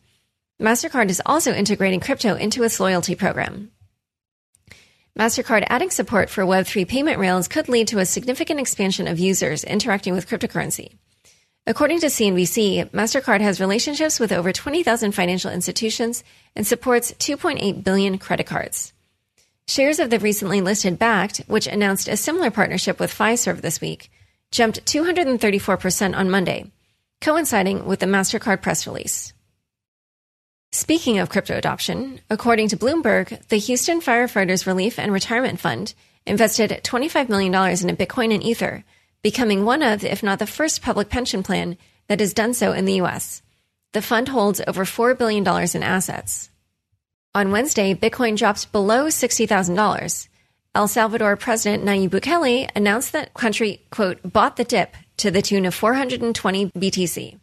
MasterCard 0.61 1.11
is 1.11 1.23
also 1.25 1.53
integrating 1.53 2.01
crypto 2.01 2.35
into 2.35 2.64
its 2.64 2.81
loyalty 2.81 3.14
program. 3.14 3.71
MasterCard 5.19 5.67
adding 5.69 5.91
support 5.91 6.31
for 6.31 6.45
Web3 6.45 6.87
payment 6.88 7.19
rails 7.19 7.49
could 7.49 7.69
lead 7.69 7.88
to 7.88 7.99
a 7.99 8.07
significant 8.07 8.61
expansion 8.61 9.09
of 9.09 9.19
users 9.19 9.64
interacting 9.64 10.14
with 10.14 10.29
cryptocurrency. 10.29 10.97
According 11.67 12.01
to 12.01 12.07
CNBC, 12.07 12.91
MasterCard 12.91 13.41
has 13.41 13.61
relationships 13.61 14.19
with 14.19 14.33
over 14.33 14.53
20,000 14.53 15.12
financial 15.12 15.51
institutions 15.51 16.25
and 16.57 16.67
supports 16.67 17.12
2.8 17.12 17.85
billion 17.85 18.19
credit 18.19 18.47
cards. 18.47 18.93
Shares 19.69 19.99
of 19.99 20.09
the 20.09 20.19
recently 20.19 20.63
listed 20.63 20.99
Bakkt, 20.99 21.47
which 21.47 21.67
announced 21.67 22.09
a 22.09 22.17
similar 22.17 22.51
partnership 22.51 22.99
with 22.99 23.15
Fiserv 23.15 23.61
this 23.61 23.83
week, 23.83 24.11
jumped 24.51 24.87
234% 24.87 26.17
on 26.17 26.31
Monday, 26.31 26.73
coinciding 27.21 27.85
with 27.85 28.01
the 28.01 28.07
MasterCard 28.07 28.63
press 28.63 28.87
release. 28.87 29.35
Speaking 30.73 31.19
of 31.19 31.29
crypto 31.29 31.55
adoption, 31.55 32.23
according 32.31 32.69
to 32.69 32.79
Bloomberg, 32.79 33.47
the 33.49 33.59
Houston 33.59 34.01
Firefighters 34.01 34.67
Relief 34.67 34.99
and 34.99 35.13
Retirement 35.13 35.61
Fund 35.61 35.93
invested 36.25 36.71
$25 36.83 37.29
million 37.29 37.53
in 37.53 37.97
Bitcoin 37.97 38.33
and 38.33 38.43
Ether 38.43 38.85
becoming 39.23 39.67
one 39.67 39.83
of, 39.83 40.03
if 40.03 40.23
not 40.23 40.39
the 40.39 40.47
first 40.47 40.81
public 40.81 41.11
pension 41.11 41.43
plan 41.43 41.77
that 42.07 42.21
has 42.21 42.33
done 42.33 42.55
so 42.55 42.73
in 42.73 42.87
the 42.87 42.95
U.S. 42.95 43.43
The 43.93 44.01
fund 44.01 44.29
holds 44.29 44.63
over 44.67 44.87
$4 44.87 45.19
billion 45.19 45.47
in 45.75 45.83
assets. 45.83 46.49
On 47.35 47.51
Wednesday, 47.51 47.95
Bitcoin 47.95 48.37
dropped 48.37 48.73
below 48.73 49.07
$60,000. 49.07 50.29
El 50.75 50.88
Salvador 50.88 51.37
President 51.37 51.85
Nayib 51.85 52.11
Bukele 52.11 52.71
announced 52.75 53.12
that 53.12 53.35
country, 53.35 53.83
quote, 53.91 54.19
bought 54.23 54.57
the 54.57 54.64
dip 54.64 54.95
to 55.19 55.31
the 55.31 55.43
tune 55.43 55.67
of 55.67 55.75
420 55.75 56.71
BTC. 56.71 57.38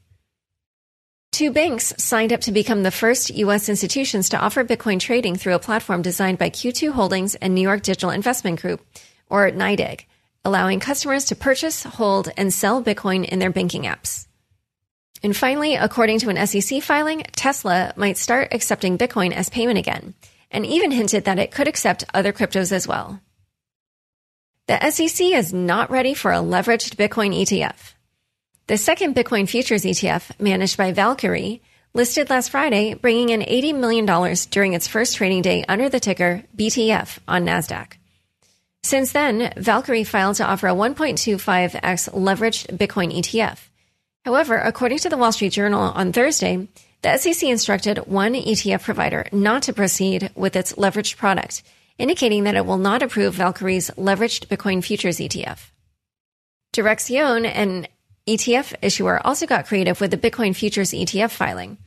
Two 1.31 1.51
banks 1.51 1.93
signed 1.97 2.31
up 2.31 2.41
to 2.41 2.51
become 2.51 2.83
the 2.83 2.91
first 2.91 3.29
U.S. 3.29 3.67
institutions 3.67 4.29
to 4.29 4.39
offer 4.39 4.63
Bitcoin 4.63 4.99
trading 4.99 5.35
through 5.35 5.55
a 5.55 5.59
platform 5.59 6.01
designed 6.01 6.37
by 6.37 6.49
Q2 6.49 6.91
Holdings 6.91 7.35
and 7.35 7.53
New 7.53 7.61
York 7.61 7.83
Digital 7.83 8.09
Investment 8.09 8.61
Group, 8.61 8.85
or 9.29 9.51
NYDIG, 9.51 10.05
allowing 10.45 10.79
customers 10.79 11.25
to 11.25 11.35
purchase, 11.35 11.83
hold, 11.83 12.29
and 12.37 12.53
sell 12.53 12.81
Bitcoin 12.81 13.25
in 13.25 13.39
their 13.39 13.51
banking 13.51 13.83
apps. 13.83 14.24
And 15.23 15.35
finally, 15.35 15.75
according 15.75 16.19
to 16.19 16.29
an 16.29 16.45
SEC 16.47 16.83
filing, 16.83 17.23
Tesla 17.31 17.93
might 17.95 18.17
start 18.17 18.49
accepting 18.51 18.97
Bitcoin 18.97 19.31
as 19.31 19.49
payment 19.49 19.79
again, 19.79 20.13
and 20.51 20.65
even 20.65 20.91
hinted 20.91 21.25
that 21.25 21.39
it 21.39 21.51
could 21.51 21.67
accept 21.67 22.03
other 22.13 22.31
cryptos 22.31 22.71
as 22.71 22.87
well. 22.87 23.19
The 24.67 24.89
SEC 24.89 25.27
is 25.27 25.53
not 25.53 25.91
ready 25.91 26.13
for 26.13 26.31
a 26.31 26.37
leveraged 26.37 26.95
Bitcoin 26.95 27.35
ETF. 27.35 27.93
The 28.67 28.77
second 28.77 29.15
Bitcoin 29.15 29.47
futures 29.47 29.83
ETF, 29.83 30.39
managed 30.39 30.75
by 30.75 30.91
Valkyrie, 30.91 31.61
listed 31.93 32.29
last 32.29 32.49
Friday, 32.49 32.95
bringing 32.95 33.29
in 33.29 33.41
$80 33.41 33.79
million 33.79 34.35
during 34.49 34.73
its 34.73 34.87
first 34.87 35.15
trading 35.15 35.43
day 35.43 35.63
under 35.69 35.87
the 35.87 35.99
ticker 35.99 36.43
BTF 36.57 37.19
on 37.27 37.45
NASDAQ. 37.45 37.93
Since 38.83 39.13
then, 39.13 39.53
Valkyrie 39.55 40.03
filed 40.03 40.35
to 40.37 40.45
offer 40.45 40.67
a 40.67 40.73
1.25x 40.73 42.09
leveraged 42.13 42.77
Bitcoin 42.77 43.15
ETF. 43.15 43.59
However, 44.25 44.57
according 44.57 44.97
to 44.99 45.09
the 45.09 45.17
Wall 45.17 45.31
Street 45.31 45.53
Journal 45.53 45.91
on 45.93 46.11
Thursday, 46.11 46.67
the 47.03 47.15
SEC 47.15 47.47
instructed 47.47 47.99
one 48.07 48.33
ETF 48.33 48.81
provider 48.81 49.27
not 49.31 49.61
to 49.63 49.73
proceed 49.73 50.31
with 50.33 50.55
its 50.55 50.73
leveraged 50.73 51.17
product, 51.17 51.61
indicating 51.99 52.45
that 52.45 52.55
it 52.55 52.65
will 52.65 52.79
not 52.79 53.03
approve 53.03 53.35
Valkyrie's 53.35 53.91
leveraged 53.91 54.47
Bitcoin 54.47 54.83
futures 54.83 55.19
ETF. 55.19 55.69
Direxion, 56.75 57.45
an 57.45 57.85
ETF 58.27 58.73
issuer 58.81 59.21
also 59.23 59.45
got 59.45 59.67
creative 59.67 60.01
with 60.01 60.09
the 60.09 60.17
Bitcoin 60.17 60.55
futures 60.55 60.89
ETF 60.89 61.29
filing. 61.29 61.77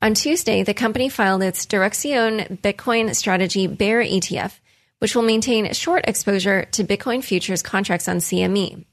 On 0.00 0.14
Tuesday, 0.14 0.62
the 0.62 0.72
company 0.72 1.10
filed 1.10 1.42
its 1.42 1.66
Direxion 1.66 2.58
Bitcoin 2.62 3.14
Strategy 3.14 3.66
Bear 3.66 4.02
ETF, 4.02 4.58
which 5.00 5.14
will 5.14 5.22
maintain 5.22 5.70
short 5.74 6.08
exposure 6.08 6.64
to 6.72 6.84
Bitcoin 6.84 7.22
futures 7.22 7.62
contracts 7.62 8.08
on 8.08 8.16
CME. 8.16 8.86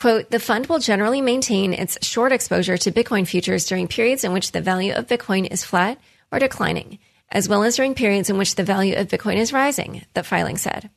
Quote, 0.00 0.30
the 0.30 0.40
fund 0.40 0.66
will 0.66 0.78
generally 0.78 1.22
maintain 1.22 1.72
its 1.72 1.96
short 2.06 2.30
exposure 2.30 2.76
to 2.76 2.92
Bitcoin 2.92 3.26
futures 3.26 3.64
during 3.64 3.88
periods 3.88 4.24
in 4.24 4.32
which 4.32 4.52
the 4.52 4.60
value 4.60 4.92
of 4.92 5.06
Bitcoin 5.06 5.50
is 5.50 5.64
flat 5.64 5.98
or 6.30 6.38
declining, 6.38 6.98
as 7.30 7.48
well 7.48 7.64
as 7.64 7.76
during 7.76 7.94
periods 7.94 8.28
in 8.28 8.36
which 8.36 8.56
the 8.56 8.62
value 8.62 8.94
of 8.96 9.08
Bitcoin 9.08 9.36
is 9.36 9.54
rising, 9.54 10.04
the 10.12 10.22
filing 10.22 10.58
said. 10.58 10.90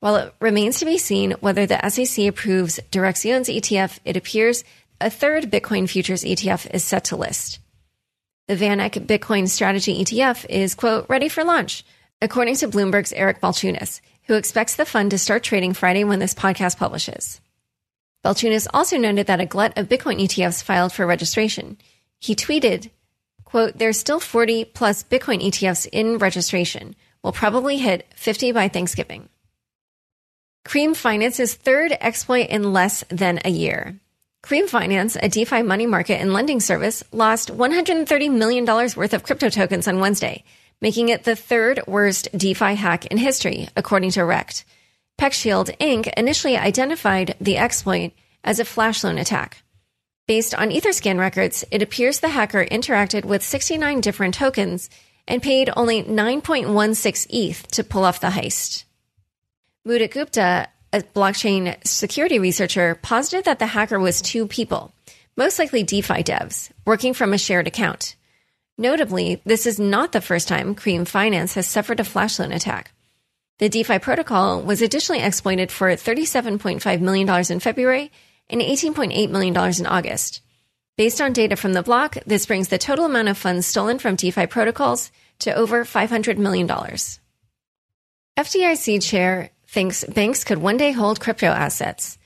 While 0.00 0.16
it 0.16 0.34
remains 0.40 0.78
to 0.78 0.84
be 0.84 0.98
seen 0.98 1.32
whether 1.40 1.66
the 1.66 1.88
SEC 1.88 2.26
approves 2.26 2.80
Direxion's 2.90 3.48
ETF, 3.48 3.98
it 4.04 4.16
appears 4.16 4.64
a 5.00 5.10
third 5.10 5.50
Bitcoin 5.50 5.88
futures 5.88 6.24
ETF 6.24 6.70
is 6.72 6.82
set 6.82 7.04
to 7.04 7.16
list. 7.16 7.60
The 8.48 8.56
VanEck 8.56 9.06
Bitcoin 9.06 9.48
Strategy 9.48 10.02
ETF 10.02 10.46
is, 10.48 10.74
quote, 10.74 11.06
ready 11.08 11.28
for 11.28 11.44
launch, 11.44 11.84
according 12.20 12.56
to 12.56 12.68
Bloomberg's 12.68 13.12
Eric 13.12 13.40
Balchunas, 13.40 14.00
who 14.24 14.34
expects 14.34 14.74
the 14.74 14.86
fund 14.86 15.12
to 15.12 15.18
start 15.18 15.44
trading 15.44 15.72
Friday 15.72 16.02
when 16.02 16.18
this 16.18 16.34
podcast 16.34 16.78
publishes. 16.78 17.40
Balchunas 18.24 18.66
also 18.74 18.96
noted 18.96 19.28
that 19.28 19.40
a 19.40 19.46
glut 19.46 19.78
of 19.78 19.88
Bitcoin 19.88 20.20
ETFs 20.20 20.62
filed 20.62 20.92
for 20.92 21.06
registration. 21.06 21.78
He 22.18 22.34
tweeted, 22.34 22.90
quote, 23.44 23.78
there's 23.78 23.98
still 23.98 24.20
40 24.20 24.64
plus 24.64 25.04
Bitcoin 25.04 25.42
ETFs 25.42 25.86
in 25.90 26.18
registration. 26.18 26.96
We'll 27.22 27.32
probably 27.32 27.78
hit 27.78 28.06
50 28.16 28.52
by 28.52 28.68
Thanksgiving. 28.68 29.28
Cream 30.64 30.94
Finance's 30.94 31.54
third 31.54 31.92
exploit 32.00 32.48
in 32.50 32.72
less 32.72 33.04
than 33.08 33.40
a 33.44 33.50
year. 33.50 33.98
Cream 34.42 34.68
Finance, 34.68 35.16
a 35.16 35.28
DeFi 35.28 35.62
money 35.62 35.86
market 35.86 36.20
and 36.20 36.32
lending 36.32 36.60
service, 36.60 37.02
lost 37.12 37.50
$130 37.50 38.30
million 38.30 38.64
worth 38.66 39.14
of 39.14 39.22
crypto 39.22 39.48
tokens 39.48 39.88
on 39.88 40.00
Wednesday, 40.00 40.44
making 40.80 41.08
it 41.08 41.24
the 41.24 41.36
third 41.36 41.80
worst 41.86 42.28
DeFi 42.36 42.74
hack 42.74 43.06
in 43.06 43.18
history, 43.18 43.68
according 43.76 44.10
to 44.10 44.20
Rekt. 44.20 44.64
PeckShield 45.18 45.76
Inc. 45.78 46.12
initially 46.16 46.56
identified 46.56 47.34
the 47.40 47.58
exploit 47.58 48.12
as 48.44 48.60
a 48.60 48.64
flash 48.64 49.02
loan 49.02 49.18
attack. 49.18 49.62
Based 50.28 50.54
on 50.54 50.70
Etherscan 50.70 51.18
records, 51.18 51.64
it 51.70 51.82
appears 51.82 52.20
the 52.20 52.28
hacker 52.28 52.64
interacted 52.64 53.24
with 53.24 53.42
69 53.42 54.00
different 54.00 54.34
tokens 54.34 54.88
and 55.26 55.42
paid 55.42 55.70
only 55.76 56.04
9.16 56.04 57.26
ETH 57.30 57.66
to 57.68 57.82
pull 57.82 58.04
off 58.04 58.20
the 58.20 58.28
heist. 58.28 58.84
Mudit 59.86 60.12
Gupta, 60.12 60.68
a 60.92 61.00
blockchain 61.00 61.76
security 61.86 62.38
researcher, 62.38 62.94
posited 62.94 63.44
that 63.46 63.58
the 63.58 63.66
hacker 63.66 63.98
was 63.98 64.22
two 64.22 64.46
people, 64.46 64.94
most 65.36 65.58
likely 65.58 65.82
DeFi 65.82 66.22
devs, 66.22 66.70
working 66.84 67.12
from 67.12 67.32
a 67.32 67.38
shared 67.38 67.66
account. 67.66 68.14
Notably, 68.76 69.42
this 69.44 69.66
is 69.66 69.80
not 69.80 70.12
the 70.12 70.20
first 70.20 70.46
time 70.46 70.74
Cream 70.74 71.04
Finance 71.04 71.54
has 71.54 71.66
suffered 71.66 72.00
a 72.00 72.04
flash 72.04 72.38
loan 72.38 72.52
attack. 72.52 72.92
The 73.58 73.68
DeFi 73.68 73.98
protocol 73.98 74.62
was 74.62 74.82
additionally 74.82 75.20
exploited 75.20 75.72
for 75.72 75.88
$37.5 75.88 77.00
million 77.00 77.28
in 77.50 77.58
February 77.58 78.12
and 78.48 78.60
$18.8 78.60 79.30
million 79.30 79.56
in 79.56 79.86
August. 79.86 80.42
Based 80.96 81.20
on 81.20 81.32
data 81.32 81.56
from 81.56 81.72
the 81.72 81.82
block, 81.82 82.18
this 82.24 82.46
brings 82.46 82.68
the 82.68 82.78
total 82.78 83.06
amount 83.06 83.28
of 83.28 83.36
funds 83.36 83.66
stolen 83.66 83.98
from 83.98 84.14
DeFi 84.14 84.46
protocols 84.46 85.10
to 85.40 85.52
over 85.54 85.84
$500 85.84 86.38
million. 86.38 86.68
FDIC 88.36 89.02
chair 89.02 89.50
thinks 89.66 90.04
banks 90.04 90.44
could 90.44 90.58
one 90.58 90.76
day 90.76 90.92
hold 90.92 91.20
crypto 91.20 91.46
assets. 91.48 92.16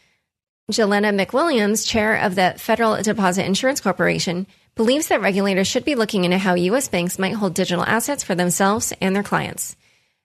Jelena 0.71 1.19
McWilliams, 1.19 1.89
chair 1.89 2.17
of 2.17 2.35
the 2.35 2.55
Federal 2.59 3.03
Deposit 3.03 3.47
Insurance 3.47 3.81
Corporation, 3.81 4.47
believes 4.75 5.09
that 5.09 5.23
regulators 5.23 5.67
should 5.67 5.85
be 5.85 5.95
looking 5.95 6.25
into 6.25 6.39
how 6.39 6.55
U.S. 6.55 6.89
banks 6.89 7.19
might 7.19 7.35
hold 7.35 7.55
digital 7.55 7.85
assets 7.85 8.23
for 8.23 8.35
themselves 8.35 8.93
and 9.01 9.17
their 9.17 9.23
clients. 9.23 9.77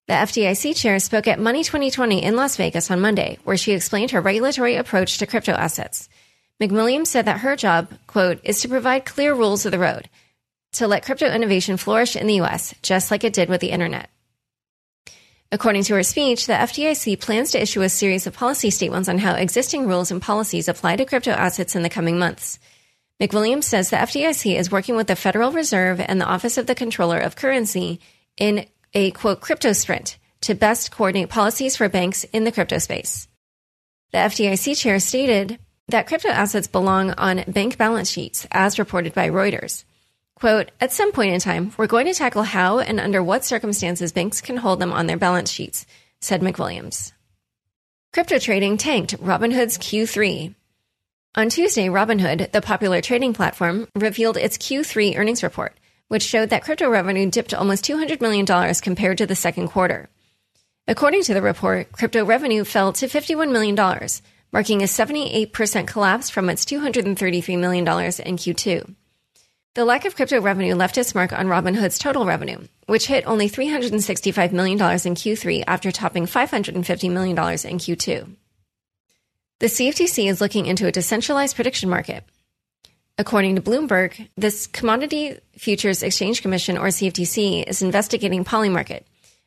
The 0.08 0.14
FDIC 0.14 0.74
chair 0.78 1.00
spoke 1.00 1.28
at 1.28 1.38
Money 1.38 1.66
2020 1.66 2.24
in 2.24 2.38
Las 2.38 2.56
Vegas 2.56 2.90
on 2.90 3.02
Monday, 3.02 3.40
where 3.44 3.58
she 3.58 3.74
explained 3.74 4.12
her 4.12 4.22
regulatory 4.22 4.76
approach 4.76 5.18
to 5.18 5.28
crypto 5.28 5.52
assets. 5.52 6.08
McWilliams 6.62 7.08
said 7.08 7.26
that 7.26 7.42
her 7.42 7.58
job, 7.58 7.92
quote, 8.08 8.40
is 8.44 8.62
to 8.62 8.70
provide 8.70 9.04
clear 9.04 9.34
rules 9.34 9.66
of 9.66 9.72
the 9.74 9.80
road 9.80 10.10
to 10.74 10.88
let 10.88 11.04
crypto 11.04 11.30
innovation 11.30 11.76
flourish 11.76 12.16
in 12.16 12.26
the 12.26 12.36
U.S., 12.36 12.74
just 12.82 13.12
like 13.12 13.26
it 13.26 13.34
did 13.34 13.50
with 13.50 13.60
the 13.60 13.72
internet. 13.72 14.10
According 15.52 15.84
to 15.84 15.96
her 15.96 16.04
speech, 16.04 16.48
the 16.48 16.54
FDIC 16.54 17.20
plans 17.20 17.52
to 17.52 17.62
issue 17.62 17.82
a 17.82 17.90
series 17.90 18.28
of 18.28 18.34
policy 18.34 18.70
statements 18.70 19.10
on 19.10 19.18
how 19.18 19.36
existing 19.36 19.88
rules 19.88 20.12
and 20.12 20.22
policies 20.22 20.68
apply 20.70 20.96
to 20.98 21.06
crypto 21.06 21.32
assets 21.32 21.76
in 21.76 21.84
the 21.84 21.90
coming 21.90 22.18
months. 22.18 22.60
McWilliams 23.20 23.64
says 23.64 23.90
the 23.90 23.98
FDIC 23.98 24.58
is 24.58 24.72
working 24.72 24.96
with 24.96 25.08
the 25.08 25.16
Federal 25.16 25.52
Reserve 25.52 26.00
and 26.00 26.22
the 26.22 26.26
Office 26.26 26.58
of 26.58 26.68
the 26.68 26.76
Comptroller 26.76 27.18
of 27.18 27.36
Currency 27.36 28.00
in 28.38 28.66
a 28.94 29.12
quote 29.12 29.42
crypto 29.42 29.74
sprint 29.74 30.18
to 30.42 30.56
best 30.56 30.92
coordinate 30.92 31.30
policies 31.30 31.76
for 31.76 31.90
banks 31.90 32.24
in 32.26 32.44
the 32.44 32.52
crypto 32.52 32.78
space. 32.78 33.28
The 34.12 34.20
FDIC 34.20 34.78
chair 34.78 35.00
stated 35.00 35.60
that 35.90 36.08
crypto 36.08 36.30
assets 36.30 36.68
belong 36.68 37.12
on 37.12 37.44
bank 37.48 37.78
balance 37.78 38.10
sheets, 38.10 38.48
as 38.52 38.80
reported 38.80 39.14
by 39.14 39.30
Reuters. 39.30 39.84
Quote, 40.36 40.72
at 40.80 40.92
some 40.92 41.12
point 41.12 41.34
in 41.34 41.40
time, 41.40 41.72
we're 41.78 41.88
going 41.88 42.06
to 42.06 42.14
tackle 42.14 42.44
how 42.44 42.80
and 42.80 43.00
under 43.00 43.24
what 43.24 43.44
circumstances 43.44 44.12
banks 44.12 44.40
can 44.40 44.58
hold 44.58 44.80
them 44.80 44.94
on 44.94 45.08
their 45.08 45.18
balance 45.18 45.50
sheets, 45.50 45.86
said 46.22 46.42
McWilliams. 46.42 47.12
Crypto 48.14 48.38
trading 48.38 48.78
tanked 48.78 49.18
Robinhood's 49.20 49.78
Q3. 49.78 50.54
On 51.36 51.50
Tuesday, 51.50 51.88
Robinhood, 51.88 52.52
the 52.52 52.62
popular 52.62 53.02
trading 53.02 53.34
platform, 53.34 53.88
revealed 53.96 54.38
its 54.38 54.58
Q3 54.58 55.18
earnings 55.18 55.44
report, 55.44 55.76
which 56.08 56.24
showed 56.24 56.50
that 56.50 56.64
crypto 56.64 56.90
revenue 56.90 57.30
dipped 57.30 57.54
almost 57.54 57.86
$200 57.86 58.22
million 58.22 58.46
compared 58.82 59.18
to 59.18 59.26
the 59.26 59.36
second 59.36 59.68
quarter. 59.68 60.10
According 60.88 61.24
to 61.24 61.34
the 61.34 61.42
report, 61.42 61.92
crypto 61.92 62.24
revenue 62.24 62.64
fell 62.64 62.94
to 62.94 63.08
$51 63.08 63.52
million, 63.52 63.76
marking 64.54 64.82
a 64.82 64.86
78% 64.86 65.88
collapse 65.88 66.30
from 66.30 66.50
its 66.50 66.64
$233 66.66 67.60
million 67.60 67.86
in 67.86 68.38
Q2. 68.38 68.96
The 69.76 69.86
lack 69.86 70.06
of 70.06 70.16
crypto 70.16 70.42
revenue 70.42 70.74
left 70.74 70.98
its 70.98 71.14
mark 71.14 71.32
on 71.34 71.48
Robinhood's 71.48 72.00
total 72.00 72.26
revenue, 72.26 72.66
which 72.88 73.06
hit 73.06 73.28
only 73.28 73.50
$365 73.50 74.52
million 74.52 74.78
in 74.80 75.14
Q3 75.14 75.66
after 75.68 75.92
topping 75.92 76.26
$550 76.26 77.12
million 77.12 77.38
in 77.38 77.78
Q2. 77.78 78.36
The 79.60 79.68
CFTC 79.68 80.30
is 80.30 80.42
looking 80.42 80.66
into 80.66 80.88
a 80.88 80.92
decentralized 80.92 81.56
prediction 81.56 81.90
market, 81.90 82.24
According 83.20 83.56
to 83.56 83.62
Bloomberg, 83.62 84.30
this 84.38 84.68
Commodity 84.68 85.40
Futures 85.58 86.04
Exchange 86.04 86.44
Commission, 86.44 86.78
or 86.78 86.88
CFTC, 86.88 87.64
is 87.68 87.82
investigating 87.82 88.46
Polymarket, 88.46 89.04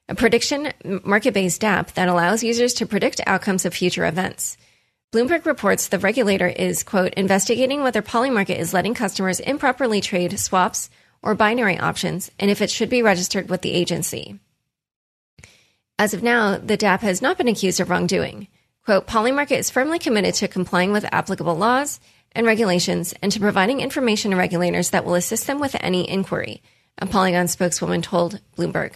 a 0.08 0.16
prediction 0.16 0.72
market 1.04 1.34
based 1.34 1.62
app 1.62 1.92
that 1.92 2.08
allows 2.08 2.42
users 2.42 2.74
to 2.74 2.86
predict 2.86 3.20
outcomes 3.28 3.64
of 3.64 3.72
future 3.72 4.06
events. 4.06 4.56
Bloomberg 5.12 5.46
reports 5.46 5.86
the 5.86 6.00
regulator 6.00 6.48
is, 6.48 6.82
quote, 6.82 7.14
investigating 7.14 7.82
whether 7.82 8.02
Polymarket 8.02 8.58
is 8.58 8.74
letting 8.74 8.94
customers 8.94 9.38
improperly 9.38 10.00
trade 10.00 10.36
swaps 10.40 10.90
or 11.22 11.36
binary 11.36 11.78
options 11.78 12.30
and 12.40 12.50
if 12.50 12.60
it 12.60 12.70
should 12.70 12.90
be 12.90 13.02
registered 13.02 13.48
with 13.48 13.62
the 13.62 13.72
agency. 13.72 14.40
As 15.96 16.12
of 16.12 16.24
now, 16.24 16.58
the 16.58 16.78
DApp 16.78 17.00
has 17.00 17.22
not 17.22 17.38
been 17.38 17.48
accused 17.48 17.78
of 17.78 17.90
wrongdoing. 17.90 18.48
Quote, 18.84 19.06
Polymarket 19.06 19.58
is 19.58 19.70
firmly 19.70 19.98
committed 19.98 20.34
to 20.34 20.48
complying 20.48 20.92
with 20.92 21.04
applicable 21.12 21.56
laws 21.56 22.00
and 22.32 22.46
regulations 22.46 23.14
and 23.22 23.32
to 23.32 23.40
providing 23.40 23.80
information 23.80 24.30
to 24.30 24.36
regulators 24.36 24.90
that 24.90 25.04
will 25.04 25.14
assist 25.14 25.46
them 25.46 25.60
with 25.60 25.76
any 25.80 26.08
inquiry, 26.08 26.62
a 26.98 27.06
Polygon 27.06 27.48
spokeswoman 27.48 28.02
told 28.02 28.40
Bloomberg. 28.56 28.94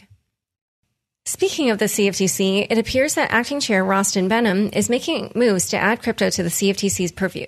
Speaking 1.26 1.70
of 1.70 1.78
the 1.78 1.86
CFTC, 1.86 2.66
it 2.68 2.76
appears 2.76 3.14
that 3.14 3.32
acting 3.32 3.58
chair 3.58 3.82
Rostin 3.82 4.28
Behnam 4.28 4.74
is 4.76 4.90
making 4.90 5.32
moves 5.34 5.68
to 5.68 5.78
add 5.78 6.02
crypto 6.02 6.28
to 6.28 6.42
the 6.42 6.50
CFTC's 6.50 7.12
purview. 7.12 7.46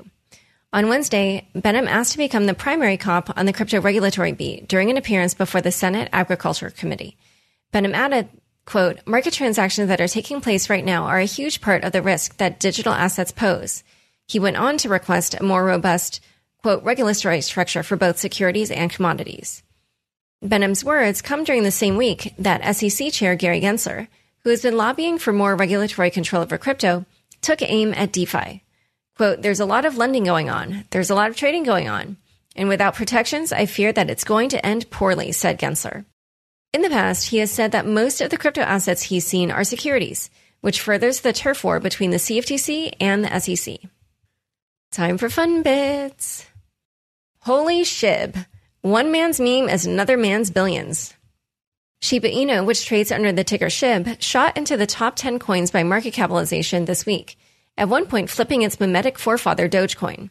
On 0.72 0.88
Wednesday, 0.88 1.48
Behnam 1.54 1.86
asked 1.86 2.12
to 2.12 2.18
become 2.18 2.46
the 2.46 2.54
primary 2.54 2.96
cop 2.96 3.36
on 3.36 3.46
the 3.46 3.52
crypto 3.52 3.80
regulatory 3.80 4.32
beat 4.32 4.66
during 4.66 4.90
an 4.90 4.96
appearance 4.96 5.34
before 5.34 5.60
the 5.60 5.70
Senate 5.70 6.08
Agriculture 6.12 6.70
Committee. 6.70 7.16
Behnam 7.72 7.92
added, 7.92 8.28
quote, 8.64 9.00
market 9.06 9.34
transactions 9.34 9.88
that 9.88 10.00
are 10.00 10.08
taking 10.08 10.40
place 10.40 10.70
right 10.70 10.84
now 10.84 11.04
are 11.04 11.18
a 11.18 11.24
huge 11.24 11.60
part 11.60 11.84
of 11.84 11.92
the 11.92 12.02
risk 12.02 12.38
that 12.38 12.58
digital 12.58 12.92
assets 12.92 13.30
pose. 13.30 13.84
He 14.28 14.38
went 14.38 14.56
on 14.56 14.78
to 14.78 14.88
request 14.88 15.34
a 15.34 15.42
more 15.42 15.64
robust, 15.64 16.20
quote, 16.62 16.82
regulatory 16.82 17.40
structure 17.40 17.82
for 17.82 17.96
both 17.96 18.18
securities 18.18 18.70
and 18.70 18.90
commodities. 18.90 19.62
Behnam's 20.44 20.84
words 20.84 21.22
come 21.22 21.44
during 21.44 21.62
the 21.62 21.70
same 21.70 21.96
week 21.96 22.34
that 22.38 22.76
SEC 22.76 23.12
Chair 23.12 23.36
Gary 23.36 23.60
Gensler, 23.60 24.08
who 24.40 24.50
has 24.50 24.62
been 24.62 24.76
lobbying 24.76 25.18
for 25.18 25.32
more 25.32 25.56
regulatory 25.56 26.10
control 26.10 26.42
over 26.42 26.58
crypto, 26.58 27.06
took 27.40 27.62
aim 27.62 27.94
at 27.94 28.12
DeFi. 28.12 28.62
Quote, 29.16 29.42
there's 29.42 29.60
a 29.60 29.64
lot 29.64 29.84
of 29.84 29.96
lending 29.96 30.24
going 30.24 30.50
on. 30.50 30.84
There's 30.90 31.10
a 31.10 31.14
lot 31.14 31.30
of 31.30 31.36
trading 31.36 31.62
going 31.62 31.88
on. 31.88 32.16
And 32.54 32.68
without 32.68 32.94
protections, 32.94 33.52
I 33.52 33.66
fear 33.66 33.92
that 33.92 34.10
it's 34.10 34.24
going 34.24 34.50
to 34.50 34.66
end 34.66 34.90
poorly, 34.90 35.32
said 35.32 35.58
Gensler. 35.58 36.04
In 36.72 36.82
the 36.82 36.90
past, 36.90 37.28
he 37.28 37.38
has 37.38 37.50
said 37.50 37.72
that 37.72 37.86
most 37.86 38.20
of 38.20 38.30
the 38.30 38.36
crypto 38.36 38.60
assets 38.60 39.02
he's 39.02 39.26
seen 39.26 39.50
are 39.50 39.64
securities, 39.64 40.30
which 40.60 40.80
furthers 40.80 41.20
the 41.20 41.32
turf 41.32 41.64
war 41.64 41.80
between 41.80 42.10
the 42.10 42.18
CFTC 42.18 42.92
and 43.00 43.24
the 43.24 43.40
SEC. 43.40 43.78
Time 44.96 45.18
for 45.18 45.28
fun 45.28 45.62
bits. 45.62 46.46
Holy 47.40 47.82
shib. 47.82 48.46
One 48.80 49.12
man's 49.12 49.38
meme 49.38 49.68
is 49.68 49.84
another 49.84 50.16
man's 50.16 50.50
billions. 50.50 51.12
Shiba 52.00 52.30
Inu, 52.30 52.64
which 52.64 52.86
trades 52.86 53.12
under 53.12 53.30
the 53.30 53.44
ticker 53.44 53.66
SHIB, 53.66 54.22
shot 54.22 54.56
into 54.56 54.78
the 54.78 54.86
top 54.86 55.14
10 55.16 55.38
coins 55.38 55.70
by 55.70 55.82
market 55.82 56.14
capitalization 56.14 56.86
this 56.86 57.04
week, 57.04 57.36
at 57.76 57.90
one 57.90 58.06
point 58.06 58.30
flipping 58.30 58.62
its 58.62 58.80
mimetic 58.80 59.18
forefather 59.18 59.68
Dogecoin. 59.68 60.30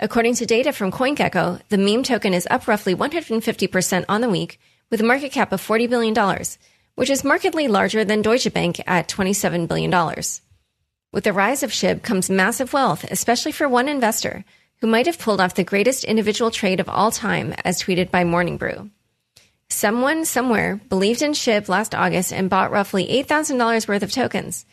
According 0.00 0.34
to 0.34 0.44
data 0.44 0.72
from 0.72 0.90
CoinGecko, 0.90 1.60
the 1.68 1.78
meme 1.78 2.02
token 2.02 2.34
is 2.34 2.48
up 2.50 2.66
roughly 2.66 2.96
150% 2.96 4.06
on 4.08 4.22
the 4.22 4.28
week, 4.28 4.58
with 4.90 5.00
a 5.00 5.04
market 5.04 5.30
cap 5.30 5.52
of 5.52 5.64
$40 5.64 5.88
billion, 5.88 6.16
which 6.96 7.10
is 7.10 7.22
markedly 7.22 7.68
larger 7.68 8.04
than 8.04 8.22
Deutsche 8.22 8.52
Bank 8.52 8.80
at 8.88 9.06
$27 9.06 9.68
billion. 9.68 9.92
With 11.12 11.24
the 11.24 11.32
rise 11.32 11.64
of 11.64 11.72
SHIB 11.72 12.04
comes 12.04 12.30
massive 12.30 12.72
wealth, 12.72 13.02
especially 13.10 13.50
for 13.50 13.68
one 13.68 13.88
investor 13.88 14.44
who 14.80 14.86
might 14.86 15.06
have 15.06 15.18
pulled 15.18 15.40
off 15.40 15.56
the 15.56 15.64
greatest 15.64 16.04
individual 16.04 16.52
trade 16.52 16.78
of 16.78 16.88
all 16.88 17.10
time, 17.10 17.52
as 17.64 17.82
tweeted 17.82 18.12
by 18.12 18.22
Morning 18.22 18.56
Brew. 18.56 18.90
Someone 19.68 20.24
somewhere 20.24 20.80
believed 20.88 21.22
in 21.22 21.32
SHIB 21.32 21.68
last 21.68 21.96
August 21.96 22.32
and 22.32 22.48
bought 22.48 22.70
roughly 22.70 23.08
$8,000 23.08 23.88
worth 23.88 24.04
of 24.04 24.12
tokens. 24.12 24.64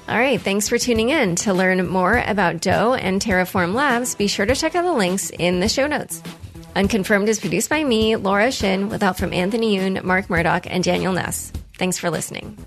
All 0.09 0.17
right, 0.17 0.41
thanks 0.41 0.67
for 0.67 0.79
tuning 0.79 1.09
in. 1.09 1.35
To 1.35 1.53
learn 1.53 1.87
more 1.87 2.17
about 2.25 2.61
DOE 2.61 2.95
and 2.95 3.21
Terraform 3.21 3.75
Labs, 3.75 4.15
be 4.15 4.25
sure 4.25 4.43
to 4.43 4.55
check 4.55 4.73
out 4.73 4.83
the 4.83 4.91
links 4.91 5.29
in 5.29 5.59
the 5.59 5.69
show 5.69 5.85
notes. 5.85 6.23
Unconfirmed 6.75 7.29
is 7.29 7.39
produced 7.39 7.69
by 7.69 7.83
me, 7.83 8.15
Laura 8.15 8.51
Shin, 8.51 8.89
with 8.89 9.03
help 9.03 9.17
from 9.17 9.33
Anthony 9.33 9.77
Yoon, 9.77 10.03
Mark 10.03 10.27
Murdock, 10.27 10.65
and 10.65 10.83
Daniel 10.83 11.13
Nuss. 11.13 11.53
Thanks 11.77 11.99
for 11.99 12.09
listening. 12.09 12.57